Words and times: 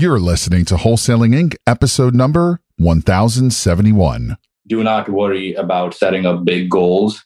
You're 0.00 0.20
listening 0.20 0.64
to 0.66 0.76
Wholesaling 0.76 1.34
Inc., 1.34 1.56
episode 1.66 2.14
number 2.14 2.60
1071. 2.76 4.36
Do 4.68 4.84
not 4.84 5.08
worry 5.08 5.54
about 5.54 5.92
setting 5.92 6.24
up 6.24 6.44
big 6.44 6.70
goals. 6.70 7.24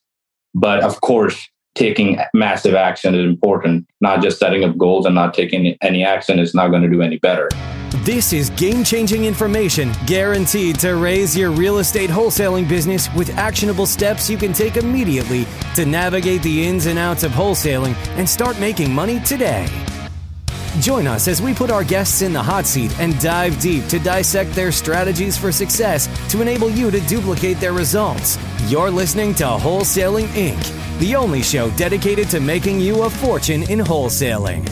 But 0.54 0.82
of 0.82 0.98
course, 1.02 1.50
taking 1.74 2.18
massive 2.32 2.74
action 2.74 3.14
is 3.14 3.26
important. 3.26 3.86
Not 4.00 4.22
just 4.22 4.38
setting 4.38 4.64
up 4.64 4.78
goals 4.78 5.04
and 5.04 5.14
not 5.14 5.34
taking 5.34 5.76
any 5.82 6.02
action 6.02 6.38
is 6.38 6.54
not 6.54 6.68
going 6.68 6.80
to 6.80 6.88
do 6.88 7.02
any 7.02 7.18
better. 7.18 7.50
This 8.06 8.32
is 8.32 8.48
game 8.48 8.84
changing 8.84 9.26
information 9.26 9.92
guaranteed 10.06 10.80
to 10.80 10.96
raise 10.96 11.36
your 11.36 11.50
real 11.50 11.76
estate 11.76 12.08
wholesaling 12.08 12.66
business 12.66 13.12
with 13.12 13.36
actionable 13.36 13.84
steps 13.84 14.30
you 14.30 14.38
can 14.38 14.54
take 14.54 14.78
immediately 14.78 15.46
to 15.74 15.84
navigate 15.84 16.42
the 16.42 16.66
ins 16.66 16.86
and 16.86 16.98
outs 16.98 17.22
of 17.22 17.32
wholesaling 17.32 17.94
and 18.16 18.26
start 18.26 18.58
making 18.58 18.90
money 18.90 19.20
today. 19.20 19.68
Join 20.80 21.06
us 21.06 21.28
as 21.28 21.42
we 21.42 21.52
put 21.52 21.70
our 21.70 21.84
guests 21.84 22.22
in 22.22 22.32
the 22.32 22.42
hot 22.42 22.64
seat 22.64 22.98
and 22.98 23.20
dive 23.20 23.60
deep 23.60 23.86
to 23.88 23.98
dissect 23.98 24.52
their 24.52 24.72
strategies 24.72 25.36
for 25.36 25.52
success 25.52 26.08
to 26.30 26.40
enable 26.40 26.70
you 26.70 26.90
to 26.90 26.98
duplicate 27.00 27.60
their 27.60 27.74
results. 27.74 28.38
You're 28.68 28.90
listening 28.90 29.34
to 29.34 29.44
Wholesaling 29.44 30.28
Inc., 30.28 30.98
the 30.98 31.14
only 31.14 31.42
show 31.42 31.68
dedicated 31.72 32.30
to 32.30 32.40
making 32.40 32.80
you 32.80 33.02
a 33.02 33.10
fortune 33.10 33.64
in 33.64 33.80
wholesaling. 33.80 34.66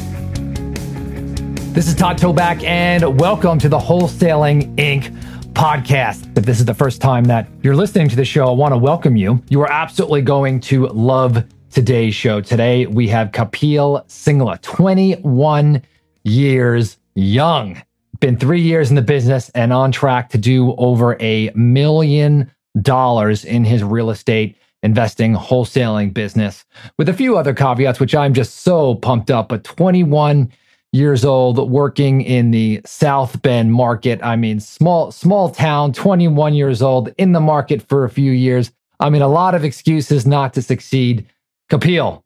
This 1.75 1.87
is 1.87 1.95
Todd 1.95 2.17
Toback, 2.17 2.65
and 2.65 3.21
welcome 3.21 3.59
to 3.59 3.69
the 3.69 3.79
Wholesaling 3.79 4.75
Inc. 4.77 5.15
podcast. 5.53 6.35
If 6.35 6.47
this 6.47 6.61
is 6.61 6.65
the 6.65 6.73
first 6.73 7.03
time 7.03 7.25
that 7.25 7.47
you're 7.63 7.77
listening 7.77 8.09
to 8.09 8.17
the 8.17 8.25
show, 8.25 8.47
I 8.47 8.53
want 8.53 8.73
to 8.73 8.79
welcome 8.79 9.17
you. 9.17 9.43
You 9.51 9.61
are 9.61 9.71
absolutely 9.71 10.23
going 10.23 10.61
to 10.61 10.87
love 10.87 11.45
today's 11.71 12.15
show. 12.15 12.41
Today, 12.41 12.87
we 12.87 13.07
have 13.09 13.33
Kapil 13.33 14.05
Singla, 14.07 14.63
21 14.63 15.83
years 16.25 16.99
young. 17.15 17.83
Been 18.21 18.37
three 18.37 18.61
years 18.61 18.91
in 18.91 18.97
the 18.97 19.03
business 19.03 19.51
and 19.51 19.73
on 19.73 19.93
track 19.93 20.31
to 20.31 20.39
do 20.39 20.75
over 20.77 21.17
a 21.21 21.51
million 21.55 22.51
dollars 22.83 23.45
in 23.45 23.65
his 23.65 23.83
real 23.83 24.11
estate 24.11 24.57
investing 24.83 25.35
wholesaling 25.35 26.13
business 26.15 26.65
with 26.97 27.09
a 27.09 27.13
few 27.13 27.37
other 27.37 27.55
caveats, 27.55 28.01
which 28.01 28.15
I'm 28.15 28.35
just 28.35 28.59
so 28.59 28.95
pumped 28.95 29.31
up. 29.31 29.49
But 29.49 29.65
21 29.65 30.51
years 30.93 31.25
old, 31.25 31.71
working 31.71 32.21
in 32.23 32.51
the 32.51 32.81
South 32.85 33.41
Bend 33.43 33.73
market. 33.73 34.21
I 34.23 34.37
mean, 34.37 34.61
small, 34.61 35.13
small 35.13 35.51
town, 35.51 35.93
21 35.93 36.55
years 36.55 36.83
old, 36.83 37.13
in 37.17 37.33
the 37.33 37.41
market 37.41 37.83
for 37.89 38.05
a 38.05 38.11
few 38.11 38.33
years. 38.33 38.73
I 38.99 39.09
mean, 39.09 39.23
a 39.23 39.29
lot 39.29 39.55
of 39.55 39.65
excuses 39.65 40.27
not 40.27 40.53
to 40.55 40.63
succeed. 40.63 41.27
Kapil, 41.71 42.23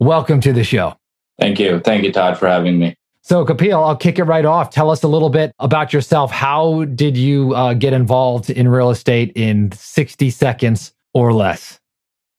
welcome 0.00 0.40
to 0.40 0.52
the 0.52 0.64
show. 0.64 0.96
Thank 1.38 1.60
you. 1.60 1.78
Thank 1.80 2.02
you, 2.02 2.12
Todd, 2.12 2.36
for 2.36 2.48
having 2.48 2.78
me. 2.78 2.97
So, 3.28 3.44
Kapil, 3.44 3.74
I'll 3.74 3.94
kick 3.94 4.18
it 4.18 4.24
right 4.24 4.46
off. 4.46 4.70
Tell 4.70 4.90
us 4.90 5.02
a 5.02 5.06
little 5.08 5.28
bit 5.28 5.52
about 5.58 5.92
yourself. 5.92 6.30
How 6.30 6.84
did 6.86 7.14
you 7.14 7.54
uh, 7.54 7.74
get 7.74 7.92
involved 7.92 8.48
in 8.48 8.68
real 8.68 8.88
estate 8.88 9.32
in 9.34 9.70
60 9.72 10.30
seconds 10.30 10.94
or 11.12 11.34
less? 11.34 11.78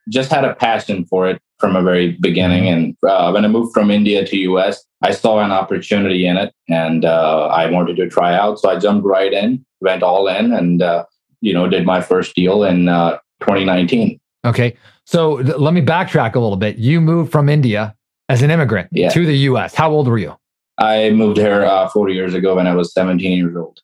Just 0.10 0.32
had 0.32 0.46
a 0.46 0.56
passion 0.56 1.06
for 1.06 1.30
it 1.30 1.40
from 1.60 1.76
a 1.76 1.84
very 1.84 2.18
beginning. 2.20 2.68
And 2.70 2.96
uh, 3.08 3.30
when 3.32 3.46
I 3.46 3.50
moved 3.50 3.72
from 3.72 3.92
India 3.92 4.26
to 4.26 4.38
US, 4.52 4.84
I 5.04 5.12
saw 5.12 5.38
an 5.44 5.52
opportunity 5.52 6.26
in 6.26 6.38
it 6.38 6.56
and 6.68 7.06
uh, 7.06 7.46
I 7.52 7.70
wanted 7.70 7.96
to 7.98 8.10
try 8.10 8.34
out. 8.34 8.58
So 8.58 8.72
I 8.72 8.80
jumped 8.80 9.06
right 9.06 9.32
in, 9.32 9.64
went 9.82 10.02
all 10.02 10.28
in, 10.28 10.52
and, 10.52 10.82
uh, 10.82 11.06
you 11.42 11.54
know, 11.54 11.68
did 11.70 11.86
my 11.86 12.02
first 12.02 12.34
deal 12.34 12.64
in 12.64 12.90
uh, 12.90 13.20
2019. 13.42 14.20
Okay. 14.44 14.76
So 15.06 15.44
th- 15.44 15.58
let 15.58 15.76
me 15.76 15.84
backtrack 15.84 16.34
a 16.34 16.40
little 16.40 16.58
bit. 16.58 16.78
You 16.78 17.00
moved 17.00 17.32
from 17.32 17.48
India 17.48 17.96
as 18.28 18.42
an 18.42 18.50
immigrant 18.50 18.90
Yeah. 18.92 19.10
to 19.10 19.24
the 19.24 19.38
US. 19.50 19.76
How 19.76 19.92
old 19.92 20.08
were 20.08 20.18
you? 20.18 20.36
I 20.80 21.10
moved 21.12 21.38
here 21.38 21.66
uh, 21.66 21.90
40 21.90 22.14
years 22.14 22.34
ago 22.34 22.56
when 22.56 22.66
I 22.66 22.74
was 22.74 22.94
17 22.94 23.38
years 23.38 23.56
old. 23.56 23.82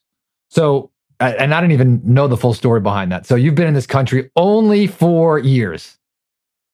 So, 0.50 0.92
and 1.20 1.54
I 1.54 1.62
didn't 1.62 1.74
even 1.74 2.02
know 2.04 2.28
the 2.28 2.38
full 2.38 2.54
story 2.54 2.80
behind 2.80 3.12
that. 3.12 3.26
So 3.26 3.36
you've 3.36 3.56
been 3.56 3.68
in 3.68 3.74
this 3.74 3.88
country 3.88 4.32
only 4.36 4.88
four 4.88 5.38
years, 5.40 5.98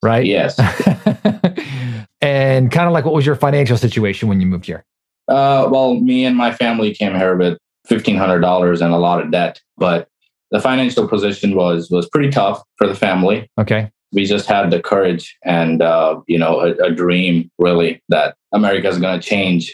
right? 0.03 0.25
Yes. 0.25 0.59
and 2.21 2.71
kind 2.71 2.87
of 2.87 2.93
like, 2.93 3.03
what 3.03 3.15
was 3.15 3.25
your 3.25 3.35
financial 3.35 3.77
situation 3.77 4.29
when 4.29 4.39
you 4.39 4.47
moved 4.47 4.65
here? 4.65 4.85
Uh, 5.27 5.67
well, 5.71 5.95
me 5.95 6.25
and 6.25 6.37
my 6.37 6.53
family 6.53 6.93
came 6.93 7.15
here 7.15 7.35
with 7.35 7.57
fifteen 7.87 8.17
hundred 8.17 8.39
dollars 8.39 8.81
and 8.81 8.93
a 8.93 8.97
lot 8.97 9.21
of 9.21 9.31
debt, 9.31 9.61
but 9.77 10.07
the 10.51 10.59
financial 10.59 11.07
position 11.07 11.55
was 11.55 11.89
was 11.89 12.09
pretty 12.09 12.29
tough 12.29 12.61
for 12.77 12.87
the 12.87 12.95
family. 12.95 13.49
Okay. 13.57 13.89
We 14.11 14.25
just 14.25 14.45
had 14.45 14.71
the 14.71 14.81
courage 14.81 15.37
and 15.45 15.81
uh, 15.81 16.19
you 16.27 16.37
know 16.37 16.59
a, 16.59 16.71
a 16.85 16.91
dream 16.91 17.49
really 17.59 18.01
that 18.09 18.35
America 18.51 18.89
is 18.89 18.97
going 18.97 19.19
to 19.19 19.25
change 19.25 19.73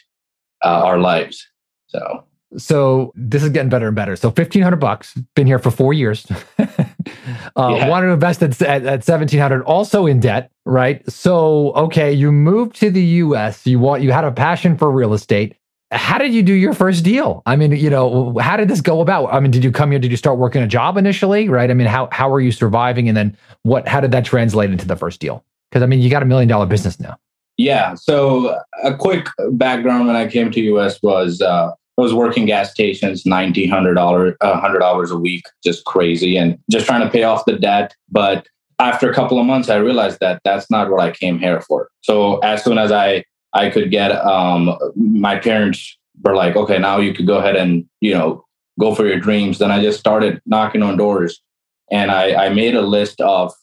uh, 0.63 0.81
our 0.83 0.97
lives. 0.99 1.47
So 1.87 2.25
So 2.57 3.11
this 3.15 3.43
is 3.43 3.49
getting 3.49 3.69
better 3.69 3.87
and 3.87 3.95
better. 3.95 4.15
So 4.15 4.31
fifteen 4.31 4.61
hundred 4.61 4.79
bucks. 4.79 5.13
Been 5.35 5.47
here 5.47 5.59
for 5.59 5.71
four 5.71 5.93
years. 5.93 6.25
uh, 6.59 6.65
Yeah. 7.55 7.89
Wanted 7.89 8.07
to 8.07 8.13
invest 8.13 8.43
at, 8.43 8.61
at, 8.61 8.85
at 8.85 9.03
seventeen 9.03 9.39
hundred. 9.39 9.63
Also 9.63 10.05
in 10.05 10.19
debt, 10.19 10.51
right? 10.65 11.07
So 11.09 11.73
okay, 11.73 12.11
you 12.13 12.31
moved 12.31 12.75
to 12.77 12.89
the 12.89 13.03
U.S. 13.03 13.65
You 13.65 13.79
want 13.79 14.01
you 14.01 14.11
had 14.11 14.23
a 14.23 14.31
passion 14.31 14.77
for 14.77 14.91
real 14.91 15.13
estate. 15.13 15.55
How 15.91 16.17
did 16.17 16.33
you 16.33 16.43
do 16.43 16.51
your 16.53 16.73
first 16.73 17.05
deal? 17.05 17.41
I 17.45 17.55
mean, 17.55 17.71
you 17.71 17.89
know, 17.89 18.37
how 18.39 18.57
did 18.57 18.67
this 18.67 18.81
go 18.81 18.99
about? 18.99 19.27
I 19.27 19.39
mean, 19.39 19.51
did 19.51 19.63
you 19.63 19.71
come 19.71 19.91
here? 19.91 19.99
Did 19.99 20.11
you 20.11 20.17
start 20.17 20.37
working 20.37 20.61
a 20.61 20.67
job 20.67 20.97
initially? 20.97 21.47
Right? 21.47 21.71
I 21.71 21.73
mean, 21.73 21.87
how 21.87 22.09
how 22.11 22.31
are 22.33 22.41
you 22.41 22.51
surviving? 22.51 23.07
And 23.07 23.15
then 23.15 23.37
what? 23.63 23.87
How 23.87 24.01
did 24.01 24.11
that 24.11 24.25
translate 24.25 24.69
into 24.69 24.85
the 24.85 24.97
first 24.97 25.21
deal? 25.21 25.45
Because 25.69 25.83
I 25.83 25.85
mean, 25.85 26.01
you 26.01 26.09
got 26.09 26.23
a 26.23 26.25
million 26.25 26.49
dollar 26.49 26.65
business 26.65 26.99
now. 26.99 27.17
Yeah. 27.57 27.95
So 27.95 28.59
a 28.83 28.95
quick 28.95 29.27
background 29.51 30.07
when 30.07 30.15
I 30.15 30.27
came 30.27 30.51
to 30.51 30.61
US 30.61 31.01
was 31.01 31.41
uh, 31.41 31.71
I 31.97 32.01
was 32.01 32.13
working 32.13 32.45
gas 32.45 32.71
stations, 32.71 33.25
ninety 33.25 33.65
hundred 33.67 33.95
dollars, 33.95 34.35
hundred 34.41 34.79
dollars 34.79 35.11
a 35.11 35.17
week, 35.17 35.43
just 35.63 35.83
crazy, 35.85 36.37
and 36.37 36.57
just 36.69 36.85
trying 36.85 37.01
to 37.01 37.09
pay 37.09 37.23
off 37.23 37.45
the 37.45 37.57
debt. 37.57 37.95
But 38.09 38.47
after 38.79 39.09
a 39.09 39.13
couple 39.13 39.39
of 39.39 39.45
months, 39.47 39.69
I 39.69 39.77
realized 39.77 40.19
that 40.19 40.41
that's 40.43 40.69
not 40.69 40.91
what 40.91 41.01
I 41.01 41.11
came 41.11 41.39
here 41.39 41.61
for. 41.61 41.89
So 42.01 42.37
as 42.39 42.63
soon 42.63 42.77
as 42.77 42.91
I 42.91 43.23
I 43.53 43.71
could 43.71 43.89
get, 43.89 44.11
um, 44.11 44.77
my 44.95 45.39
parents 45.39 45.97
were 46.23 46.35
like, 46.35 46.55
okay, 46.55 46.77
now 46.77 46.99
you 46.99 47.13
could 47.13 47.25
go 47.25 47.37
ahead 47.39 47.55
and 47.55 47.85
you 48.01 48.13
know 48.13 48.45
go 48.79 48.93
for 48.93 49.07
your 49.07 49.19
dreams. 49.19 49.57
Then 49.57 49.71
I 49.71 49.81
just 49.81 49.99
started 49.99 50.39
knocking 50.45 50.83
on 50.83 50.97
doors, 50.97 51.41
and 51.91 52.11
I, 52.11 52.45
I 52.45 52.49
made 52.49 52.75
a 52.75 52.81
list 52.81 53.19
of. 53.21 53.53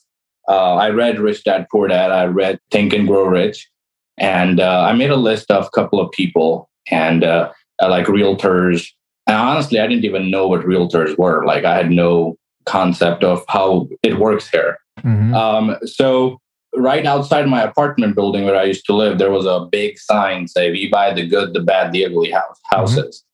Uh, 0.46 0.74
I 0.74 0.90
read 0.90 1.18
Rich 1.18 1.44
Dad 1.44 1.66
Poor 1.72 1.88
Dad. 1.88 2.10
I 2.10 2.24
read 2.26 2.58
Think 2.70 2.92
and 2.92 3.06
Grow 3.06 3.24
Rich, 3.24 3.66
and 4.18 4.60
uh, 4.60 4.82
I 4.82 4.92
made 4.92 5.10
a 5.10 5.16
list 5.16 5.50
of 5.50 5.66
a 5.66 5.70
couple 5.70 6.00
of 6.00 6.10
people 6.12 6.70
and 6.90 7.24
uh, 7.24 7.50
uh, 7.82 7.88
like 7.88 8.06
realtors. 8.06 8.86
And 9.26 9.36
honestly, 9.36 9.80
I 9.80 9.86
didn't 9.86 10.04
even 10.04 10.30
know 10.30 10.46
what 10.46 10.62
realtors 10.62 11.16
were. 11.18 11.44
Like 11.44 11.64
I 11.64 11.76
had 11.76 11.90
no 11.90 12.36
concept 12.66 13.24
of 13.24 13.44
how 13.48 13.88
it 14.02 14.18
works 14.18 14.48
here. 14.48 14.78
Mhm. 15.00 15.34
Um, 15.34 15.76
so 15.84 16.38
right 16.76 17.06
outside 17.06 17.46
my 17.46 17.62
apartment 17.62 18.14
building 18.14 18.44
where 18.44 18.56
I 18.56 18.64
used 18.64 18.86
to 18.86 18.94
live, 18.94 19.18
there 19.18 19.30
was 19.30 19.46
a 19.46 19.66
big 19.70 19.98
sign 19.98 20.48
say, 20.48 20.70
"We 20.70 20.88
buy 20.88 21.12
the 21.12 21.26
good, 21.26 21.52
the 21.54 21.60
bad, 21.60 21.92
the 21.92 22.04
ugly 22.06 22.30
house 22.30 22.60
houses." 22.70 23.24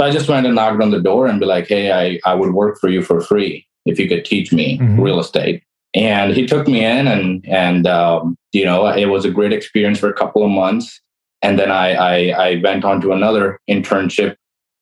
So 0.00 0.06
I 0.06 0.10
just 0.10 0.28
went 0.28 0.46
and 0.46 0.54
knocked 0.56 0.82
on 0.82 0.90
the 0.90 1.00
door 1.00 1.26
and 1.26 1.40
be 1.40 1.46
like, 1.46 1.68
"Hey, 1.68 1.92
I 1.92 2.20
I 2.24 2.34
would 2.34 2.52
work 2.54 2.78
for 2.80 2.88
you 2.88 3.02
for 3.02 3.20
free 3.20 3.66
if 3.86 3.98
you 3.98 4.08
could 4.08 4.24
teach 4.24 4.52
me 4.52 4.78
Mhm. 4.78 5.00
real 5.00 5.20
estate." 5.20 5.62
And 5.94 6.32
he 6.34 6.46
took 6.46 6.66
me 6.66 6.84
in, 6.84 7.06
and 7.06 7.44
and 7.48 7.86
um, 7.86 8.36
you 8.52 8.64
know, 8.64 8.86
it 8.86 9.06
was 9.06 9.24
a 9.24 9.30
great 9.30 9.52
experience 9.52 9.98
for 9.98 10.08
a 10.08 10.14
couple 10.14 10.44
of 10.44 10.50
months. 10.50 11.00
And 11.42 11.58
then 11.58 11.70
I 11.70 11.94
I, 11.94 12.48
I 12.48 12.60
went 12.62 12.84
on 12.84 13.00
to 13.02 13.12
another 13.12 13.60
internship 13.70 14.36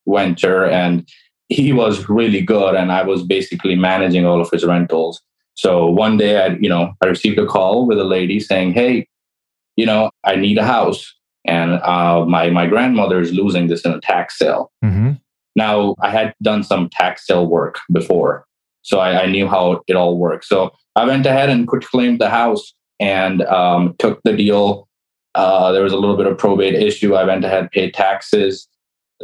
venture, 0.06 0.64
and 0.64 1.06
he 1.48 1.72
was 1.72 2.08
really 2.08 2.40
good, 2.40 2.74
and 2.74 2.90
I 2.90 3.02
was 3.02 3.22
basically 3.22 3.76
managing 3.76 4.24
all 4.26 4.40
of 4.40 4.50
his 4.50 4.64
rentals. 4.64 5.20
So 5.54 5.86
one 5.86 6.16
day 6.16 6.42
I, 6.42 6.56
you 6.60 6.68
know, 6.68 6.92
I 7.02 7.06
received 7.06 7.38
a 7.38 7.46
call 7.46 7.86
with 7.86 7.98
a 7.98 8.04
lady 8.04 8.40
saying, 8.40 8.72
Hey, 8.72 9.06
you 9.76 9.86
know, 9.86 10.10
I 10.24 10.36
need 10.36 10.58
a 10.58 10.64
house. 10.64 11.14
And 11.44 11.74
uh, 11.82 12.24
my, 12.24 12.50
my 12.50 12.66
grandmother 12.66 13.20
is 13.20 13.32
losing 13.32 13.66
this 13.66 13.84
in 13.84 13.92
a 13.92 14.00
tax 14.00 14.38
sale. 14.38 14.70
Mhm. 14.84 15.20
Now 15.56 15.94
I 16.00 16.10
had 16.10 16.34
done 16.42 16.62
some 16.62 16.88
tax 16.88 17.26
sale 17.26 17.47
work 17.47 17.78
before. 17.92 18.47
So 18.82 18.98
I, 19.00 19.24
I 19.24 19.26
knew 19.26 19.47
how 19.48 19.82
it 19.86 19.94
all 19.94 20.16
works. 20.16 20.48
So 20.48 20.72
I 20.97 21.04
went 21.06 21.27
ahead 21.27 21.48
and 21.48 21.66
quit 21.66 21.84
claimed 21.84 22.21
the 22.21 22.28
house 22.30 22.74
and 23.00 23.42
um, 23.42 23.94
took 23.98 24.21
the 24.24 24.34
deal. 24.34 24.89
Uh, 25.34 25.72
there 25.72 25.83
was 25.83 25.92
a 25.92 25.97
little 25.97 26.16
bit 26.16 26.27
of 26.27 26.36
probate 26.36 26.74
issue. 26.74 27.15
I 27.15 27.24
went 27.24 27.44
ahead, 27.44 27.71
paid 27.71 27.94
taxes. 27.94 28.68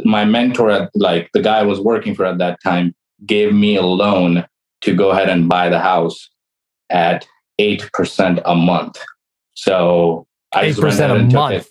My 0.05 0.25
mentor, 0.25 0.71
at, 0.71 0.91
like 0.95 1.31
the 1.35 1.43
guy 1.43 1.59
I 1.59 1.65
was 1.65 1.81
working 1.81 2.15
for 2.15 2.25
at 2.25 2.39
that 2.39 2.59
time, 2.63 2.95
gave 3.27 3.53
me 3.53 3.77
a 3.77 3.83
loan 3.83 4.47
to 4.83 4.95
go 4.95 5.11
ahead 5.11 5.29
and 5.29 5.49
buy 5.49 5.69
the 5.69 5.81
house 5.81 6.31
at 6.89 7.27
8% 7.61 8.41
a 8.45 8.55
month. 8.55 8.99
So 9.55 10.27
I 10.55 10.67
Eight 10.67 10.79
percent 10.79 11.13
a 11.13 11.37
month. 11.37 11.69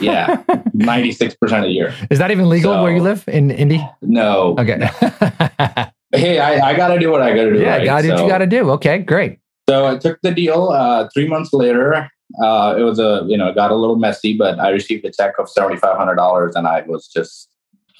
Yeah. 0.00 0.42
96% 0.76 1.64
a 1.64 1.68
year. 1.68 1.94
Is 2.10 2.18
that 2.18 2.30
even 2.30 2.48
legal 2.48 2.82
where 2.82 2.94
you 2.94 3.02
live 3.02 3.24
in 3.28 3.50
Indy? 3.50 3.84
No. 4.02 4.56
Okay. 4.58 4.88
Hey, 6.12 6.38
I, 6.38 6.70
I 6.70 6.74
got 6.76 6.88
to 6.88 6.98
do 6.98 7.10
what 7.10 7.20
I 7.22 7.30
got 7.34 7.44
to 7.44 7.52
do. 7.52 7.60
yeah, 7.60 7.76
right? 7.76 7.84
got 7.84 8.04
it. 8.04 8.08
So- 8.16 8.22
You 8.24 8.28
got 8.28 8.38
to 8.38 8.46
do. 8.46 8.70
Okay, 8.72 8.98
great. 8.98 9.38
So 9.68 9.86
I 9.86 9.98
took 9.98 10.18
the 10.22 10.30
deal. 10.30 10.70
Uh, 10.70 11.08
three 11.12 11.28
months 11.28 11.52
later, 11.52 12.08
uh, 12.42 12.74
it 12.78 12.82
was 12.82 12.98
a 12.98 13.22
you 13.26 13.36
know 13.36 13.48
it 13.48 13.54
got 13.54 13.70
a 13.70 13.74
little 13.74 13.96
messy, 13.96 14.34
but 14.36 14.58
I 14.58 14.70
received 14.70 15.04
a 15.04 15.10
check 15.12 15.34
of 15.38 15.50
seventy 15.50 15.76
five 15.76 15.96
hundred 15.98 16.14
dollars, 16.16 16.54
and 16.56 16.66
I 16.66 16.80
was 16.82 17.06
just 17.08 17.50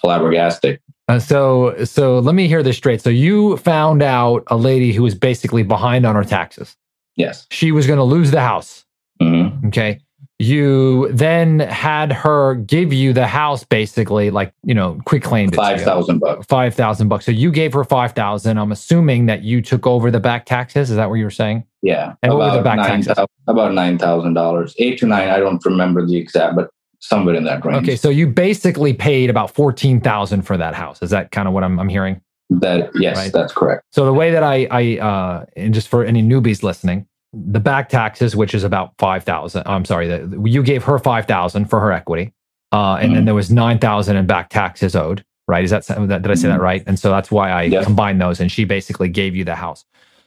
flabbergasted. 0.00 0.80
Uh, 1.08 1.18
so, 1.18 1.74
so 1.84 2.18
let 2.18 2.34
me 2.34 2.46
hear 2.48 2.62
this 2.62 2.76
straight. 2.76 3.00
So 3.00 3.08
you 3.10 3.56
found 3.58 4.02
out 4.02 4.42
a 4.48 4.56
lady 4.56 4.92
who 4.92 5.02
was 5.02 5.14
basically 5.14 5.62
behind 5.62 6.04
on 6.06 6.14
her 6.14 6.24
taxes. 6.24 6.76
Yes. 7.16 7.46
She 7.50 7.72
was 7.72 7.86
going 7.86 7.96
to 7.98 8.02
lose 8.04 8.30
the 8.30 8.40
house. 8.40 8.84
hmm 9.20 9.48
Okay. 9.66 10.00
You 10.40 11.10
then 11.12 11.58
had 11.60 12.12
her 12.12 12.54
give 12.54 12.92
you 12.92 13.12
the 13.12 13.26
house, 13.26 13.64
basically, 13.64 14.30
like 14.30 14.52
you 14.62 14.72
know, 14.74 15.00
quick 15.04 15.24
claim 15.24 15.50
Five 15.50 15.80
thousand 15.80 16.20
bucks. 16.20 16.46
Five 16.46 16.74
thousand 16.74 17.08
bucks. 17.08 17.24
So 17.26 17.32
you 17.32 17.50
gave 17.50 17.72
her 17.72 17.82
five 17.82 18.12
thousand. 18.12 18.56
I'm 18.56 18.70
assuming 18.70 19.26
that 19.26 19.42
you 19.42 19.60
took 19.60 19.84
over 19.86 20.12
the 20.12 20.20
back 20.20 20.46
taxes. 20.46 20.90
Is 20.90 20.96
that 20.96 21.08
what 21.10 21.16
you 21.16 21.24
were 21.24 21.30
saying? 21.30 21.64
Yeah. 21.82 22.14
And 22.22 22.34
what 22.34 22.52
were 22.52 22.56
the 22.58 22.62
back 22.62 22.76
nine 22.76 23.02
taxes? 23.02 23.16
thou- 23.16 23.26
About 23.48 23.74
nine 23.74 23.98
thousand 23.98 24.34
dollars. 24.34 24.76
Eight 24.78 24.98
to 25.00 25.06
nine. 25.06 25.28
I 25.28 25.40
don't 25.40 25.64
remember 25.64 26.06
the 26.06 26.16
exact, 26.16 26.54
but 26.54 26.70
somewhere 27.00 27.34
in 27.34 27.42
that 27.44 27.64
range. 27.64 27.82
Okay, 27.82 27.96
so 27.96 28.08
you 28.08 28.28
basically 28.28 28.92
paid 28.92 29.30
about 29.30 29.52
fourteen 29.52 30.00
thousand 30.00 30.42
for 30.42 30.56
that 30.56 30.74
house. 30.74 31.02
Is 31.02 31.10
that 31.10 31.32
kind 31.32 31.48
of 31.48 31.54
what 31.54 31.64
I'm, 31.64 31.80
I'm 31.80 31.88
hearing? 31.88 32.20
That 32.50 32.90
yes, 32.94 33.16
Right. 33.16 33.32
that's 33.32 33.52
correct. 33.52 33.82
So 33.90 34.04
the 34.06 34.12
way 34.14 34.30
that 34.30 34.42
I, 34.42 34.66
I, 34.70 34.98
uh, 34.98 35.44
and 35.56 35.74
just 35.74 35.88
for 35.88 36.02
any 36.04 36.22
newbies 36.22 36.62
listening, 36.62 37.06
the 37.32 37.60
back 37.60 37.88
taxes, 37.88 38.34
which 38.34 38.54
is 38.54 38.64
about 38.64 38.92
five 38.98 39.24
thousand. 39.24 39.62
I'm 39.66 39.84
sorry, 39.84 40.08
the, 40.08 40.42
you 40.44 40.62
gave 40.62 40.84
her 40.84 40.98
five 40.98 41.26
thousand 41.26 41.66
for 41.66 41.78
her 41.80 41.92
equity, 41.92 42.32
uh, 42.72 42.94
and 43.00 43.14
then 43.14 43.22
Mhm. 43.22 43.26
there 43.26 43.34
was 43.34 43.50
nine 43.50 43.78
thousand 43.78 44.16
in 44.16 44.26
back 44.26 44.48
taxes 44.50 44.96
owed. 44.96 45.24
Right? 45.46 45.64
Is 45.64 45.70
that, 45.70 45.86
that 45.86 46.22
did 46.22 46.30
I 46.30 46.34
say 46.34 46.48
that 46.48 46.58
Mhm. 46.60 46.62
right? 46.62 46.82
And 46.86 46.98
so 46.98 47.10
that's 47.10 47.30
why 47.30 47.50
I 47.52 47.70
combined 47.82 48.20
those, 48.20 48.38
and 48.40 48.52
she 48.52 48.64
basically 48.64 49.08
gave 49.08 49.34
you 49.34 49.44
the 49.44 49.54
house. 49.54 49.84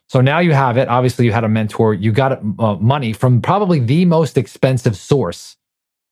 So 0.10 0.20
now 0.20 0.40
you 0.40 0.52
have 0.54 0.78
it. 0.78 0.88
Obviously, 0.90 1.26
you 1.26 1.32
had 1.32 1.44
a 1.44 1.50
mentor. 1.50 1.94
You 1.94 2.12
got 2.12 2.42
uh, 2.60 2.76
money 2.76 3.14
from 3.14 3.42
probably 3.42 3.80
the 3.80 4.04
most 4.06 4.38
expensive 4.38 4.96
source 4.98 5.58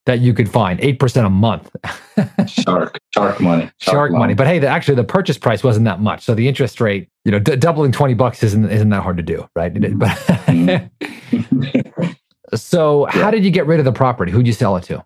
that 0.05 0.19
you 0.19 0.33
could 0.33 0.49
find, 0.49 0.79
eight 0.81 0.99
percent 0.99 1.27
a 1.27 1.29
month. 1.29 1.69
Shark, 2.47 2.97
shark 3.13 3.39
money, 3.41 3.69
shark 3.79 4.11
money. 4.11 4.31
loan. 4.31 4.35
But 4.35 4.47
hey, 4.47 4.59
the, 4.59 4.67
actually, 4.67 4.95
the 4.95 5.03
purchase 5.03 5.37
price 5.37 5.63
wasn't 5.63 5.85
that 5.85 5.99
much. 6.01 6.23
So 6.23 6.33
the 6.35 6.47
interest 6.47 6.79
rate, 6.81 7.09
you 7.29 7.31
know, 7.33 7.37
d- 7.39 7.55
doubling 7.57 7.91
twenty 7.91 8.15
bucks 8.15 8.41
isn't 8.41 8.71
isn't 8.71 8.89
that 8.89 9.03
hard 9.03 9.17
to 9.17 9.21
do, 9.23 9.47
right? 9.55 9.71
But 9.99 10.89
so, 12.55 13.05
how 13.09 13.29
did 13.29 13.45
you 13.45 13.51
get 13.51 13.67
rid 13.67 13.77
of 13.77 13.85
the 13.85 13.91
property? 13.91 14.31
Who'd 14.31 14.47
you 14.47 14.53
sell 14.53 14.75
it 14.77 14.83
to? 14.85 15.05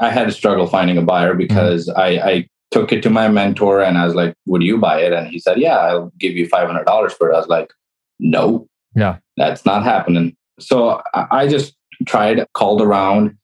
I 0.00 0.10
had 0.10 0.24
to 0.24 0.32
struggle 0.32 0.66
finding 0.66 0.98
a 0.98 1.02
buyer 1.02 1.34
because 1.34 1.86
Mm-hmm. 1.88 2.00
I, 2.00 2.30
I 2.32 2.48
took 2.72 2.90
it 2.92 3.00
to 3.04 3.10
my 3.10 3.28
mentor 3.28 3.80
and 3.80 3.96
I 3.96 4.04
was 4.04 4.16
like, 4.16 4.34
"Would 4.46 4.64
you 4.64 4.76
buy 4.76 5.02
it?" 5.02 5.12
And 5.12 5.28
he 5.28 5.38
said, 5.38 5.58
"Yeah, 5.60 5.76
I'll 5.78 6.12
give 6.18 6.32
you 6.32 6.48
five 6.48 6.66
hundred 6.66 6.82
dollars 6.84 7.12
for 7.12 7.30
it." 7.30 7.34
I 7.36 7.38
was 7.38 7.46
like, 7.46 7.72
"No, 8.18 8.66
Yeah. 8.96 9.18
that's 9.36 9.64
not 9.64 9.84
happening." 9.84 10.34
So 10.58 11.00
I, 11.14 11.46
just 11.46 11.76
tried, 12.06 12.44
called 12.54 12.82
around, 12.82 13.36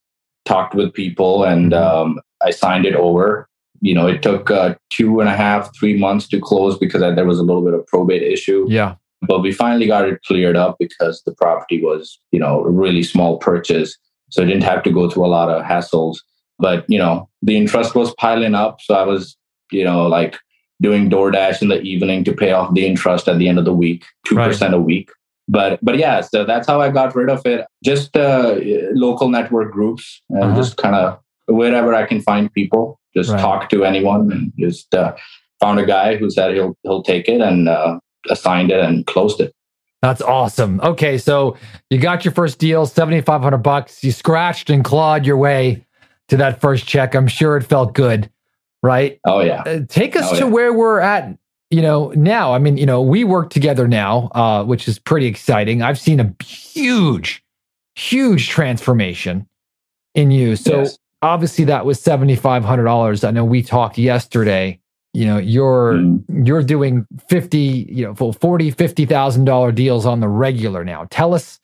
talked 0.45 0.75
with 0.75 0.93
people, 0.93 1.45
and 1.45 1.71
Mhm. 1.71 1.81
um, 1.81 2.21
I 2.43 2.51
signed 2.51 2.85
it 2.85 2.97
over. 2.97 3.49
You 3.81 3.95
know, 3.95 4.07
it 4.07 4.23
took 4.23 4.51
uh, 4.51 4.75
two 4.91 5.21
and 5.21 5.29
a 5.29 5.37
half, 5.37 5.71
three 5.79 5.97
months 5.99 6.29
to 6.29 6.41
close 6.41 6.77
because 6.79 7.03
I, 7.03 7.11
there 7.13 7.27
was 7.27 7.39
a 7.39 7.43
little 7.45 7.63
bit 7.65 7.75
of 7.75 7.87
probate 7.87 8.23
issue. 8.23 8.67
Yeah, 8.69 8.95
but 9.27 9.41
we 9.41 9.53
finally 9.53 9.87
got 9.87 10.09
it 10.09 10.21
cleared 10.25 10.57
up 10.57 10.77
because 10.79 11.23
the 11.25 11.33
property 11.35 11.83
was 11.83 12.19
you 12.33 12.41
know 12.41 12.65
a 12.65 12.71
really 12.71 13.03
small 13.03 13.39
purchase. 13.39 13.97
So 14.31 14.43
I 14.43 14.47
didn't 14.47 14.65
have 14.65 14.83
to 14.83 14.91
go 14.91 15.09
through 15.09 15.27
a 15.27 15.29
lot 15.39 15.49
of 15.51 15.63
hassles. 15.65 16.17
But 16.59 16.85
you 16.89 16.99
know 16.99 17.29
the 17.43 17.57
interest 17.57 17.95
was 17.95 18.13
piling 18.17 18.55
up. 18.55 18.81
So 18.81 18.95
i 18.95 19.05
was 19.05 19.37
you 19.71 19.85
know 19.85 20.07
like 20.09 20.37
doing 20.81 21.09
doordash 21.11 21.61
in 21.63 21.69
the 21.69 21.81
evening 21.83 22.25
to 22.25 22.33
pay 22.33 22.53
off 22.53 22.73
the 22.75 22.87
interest 22.87 23.29
at 23.29 23.39
the 23.39 23.49
end 23.49 23.59
of 23.59 23.65
the 23.65 23.73
week 23.73 24.05
2% 24.27 24.73
a 24.73 24.79
week. 24.81 25.11
But 25.49 25.79
but 25.83 25.99
yeah 25.99 26.21
so 26.21 26.45
that's 26.45 26.67
how 26.67 26.81
i 26.81 26.89
got 26.91 27.15
rid 27.15 27.31
of 27.31 27.45
it. 27.47 27.65
Just 27.85 28.17
uh, 28.17 28.57
local 28.93 29.29
network 29.29 29.73
groups 29.73 30.21
and 30.31 30.43
Uh-huh. 30.45 30.57
just 30.57 30.77
kind 30.77 30.95
of 30.97 31.19
wherever 31.49 31.95
i 31.95 32.05
can 32.07 32.21
find 32.21 32.53
people 32.53 33.01
just 33.17 33.31
Right. 33.31 33.41
talk 33.41 33.69
to 33.71 33.85
anyone 33.85 34.31
and 34.31 34.53
just 34.59 34.95
uh, 34.95 35.15
found 35.61 35.81
a 35.81 35.87
guy 35.87 36.17
who 36.17 36.31
said 36.31 36.55
he'll 36.55 36.77
he'll 36.83 37.03
take 37.03 37.29
it 37.29 37.41
and 37.41 37.69
uh, 37.69 37.99
assigned 38.31 38.71
it 38.71 38.81
and 38.81 39.07
closed 39.07 39.41
it 39.41 39.53
that's 40.01 40.23
awesome. 40.23 40.81
Okay, 40.81 41.19
so 41.19 41.57
you 41.91 41.99
got 41.99 42.25
your 42.25 42.31
first 42.33 42.61
deal, 42.61 42.87
seventy 42.87 43.21
five 43.21 43.43
hundred 43.43 43.65
bucks. 43.65 44.05
You 44.05 44.13
scratched 44.13 44.71
and 44.71 44.85
clawed 44.85 45.27
your 45.27 45.37
way 45.37 45.85
to 46.29 46.37
that 46.37 46.61
first 46.61 46.87
check. 46.87 47.17
I'm 47.17 47.27
sure 47.27 47.57
it 47.57 47.65
felt 47.65 47.95
good, 47.95 48.31
right? 48.81 49.19
oh 49.27 49.41
yeah 49.41 49.63
Uh, 49.67 49.81
take 49.89 50.15
us 50.15 50.31
Oh, 50.31 50.35
to 50.37 50.45
yeah. 50.45 50.51
where 50.53 50.73
we're 50.73 51.01
at 51.01 51.37
you 51.71 51.83
know 51.83 52.13
now 52.15 52.55
i 52.55 52.59
mean 52.61 52.77
you 52.79 52.87
know 52.87 53.03
we 53.03 53.25
work 53.25 53.51
together 53.51 53.89
now 53.89 54.31
uh, 54.37 54.63
which 54.65 54.87
is 54.87 54.99
pretty 55.01 55.27
exciting 55.27 55.83
i've 55.83 55.99
seen 55.99 56.21
a 56.21 56.33
huge 56.45 57.43
huge 57.97 58.49
transformation 58.49 59.47
in 60.15 60.31
you 60.31 60.55
so 60.57 60.83
Yes. 60.83 60.99
Obviously 61.23 61.65
that 61.65 61.85
was 61.85 62.01
$7500 62.01 63.27
i 63.27 63.31
know 63.31 63.45
we 63.45 63.63
talked 63.63 63.99
yesterday 63.99 64.79
you 65.15 65.27
know 65.27 65.39
you're 65.39 65.95
Mm. 65.95 66.47
you're 66.47 66.63
doing 66.63 67.07
50 67.29 67.59
you 67.59 68.05
know 68.05 68.15
full 68.15 68.33
40 68.33 68.71
50000 68.71 69.45
dollar 69.45 69.73
deals 69.73 70.07
on 70.07 70.21
the 70.21 70.29
regular 70.29 70.85
now 70.85 71.07
tell 71.11 71.35
us 71.35 71.59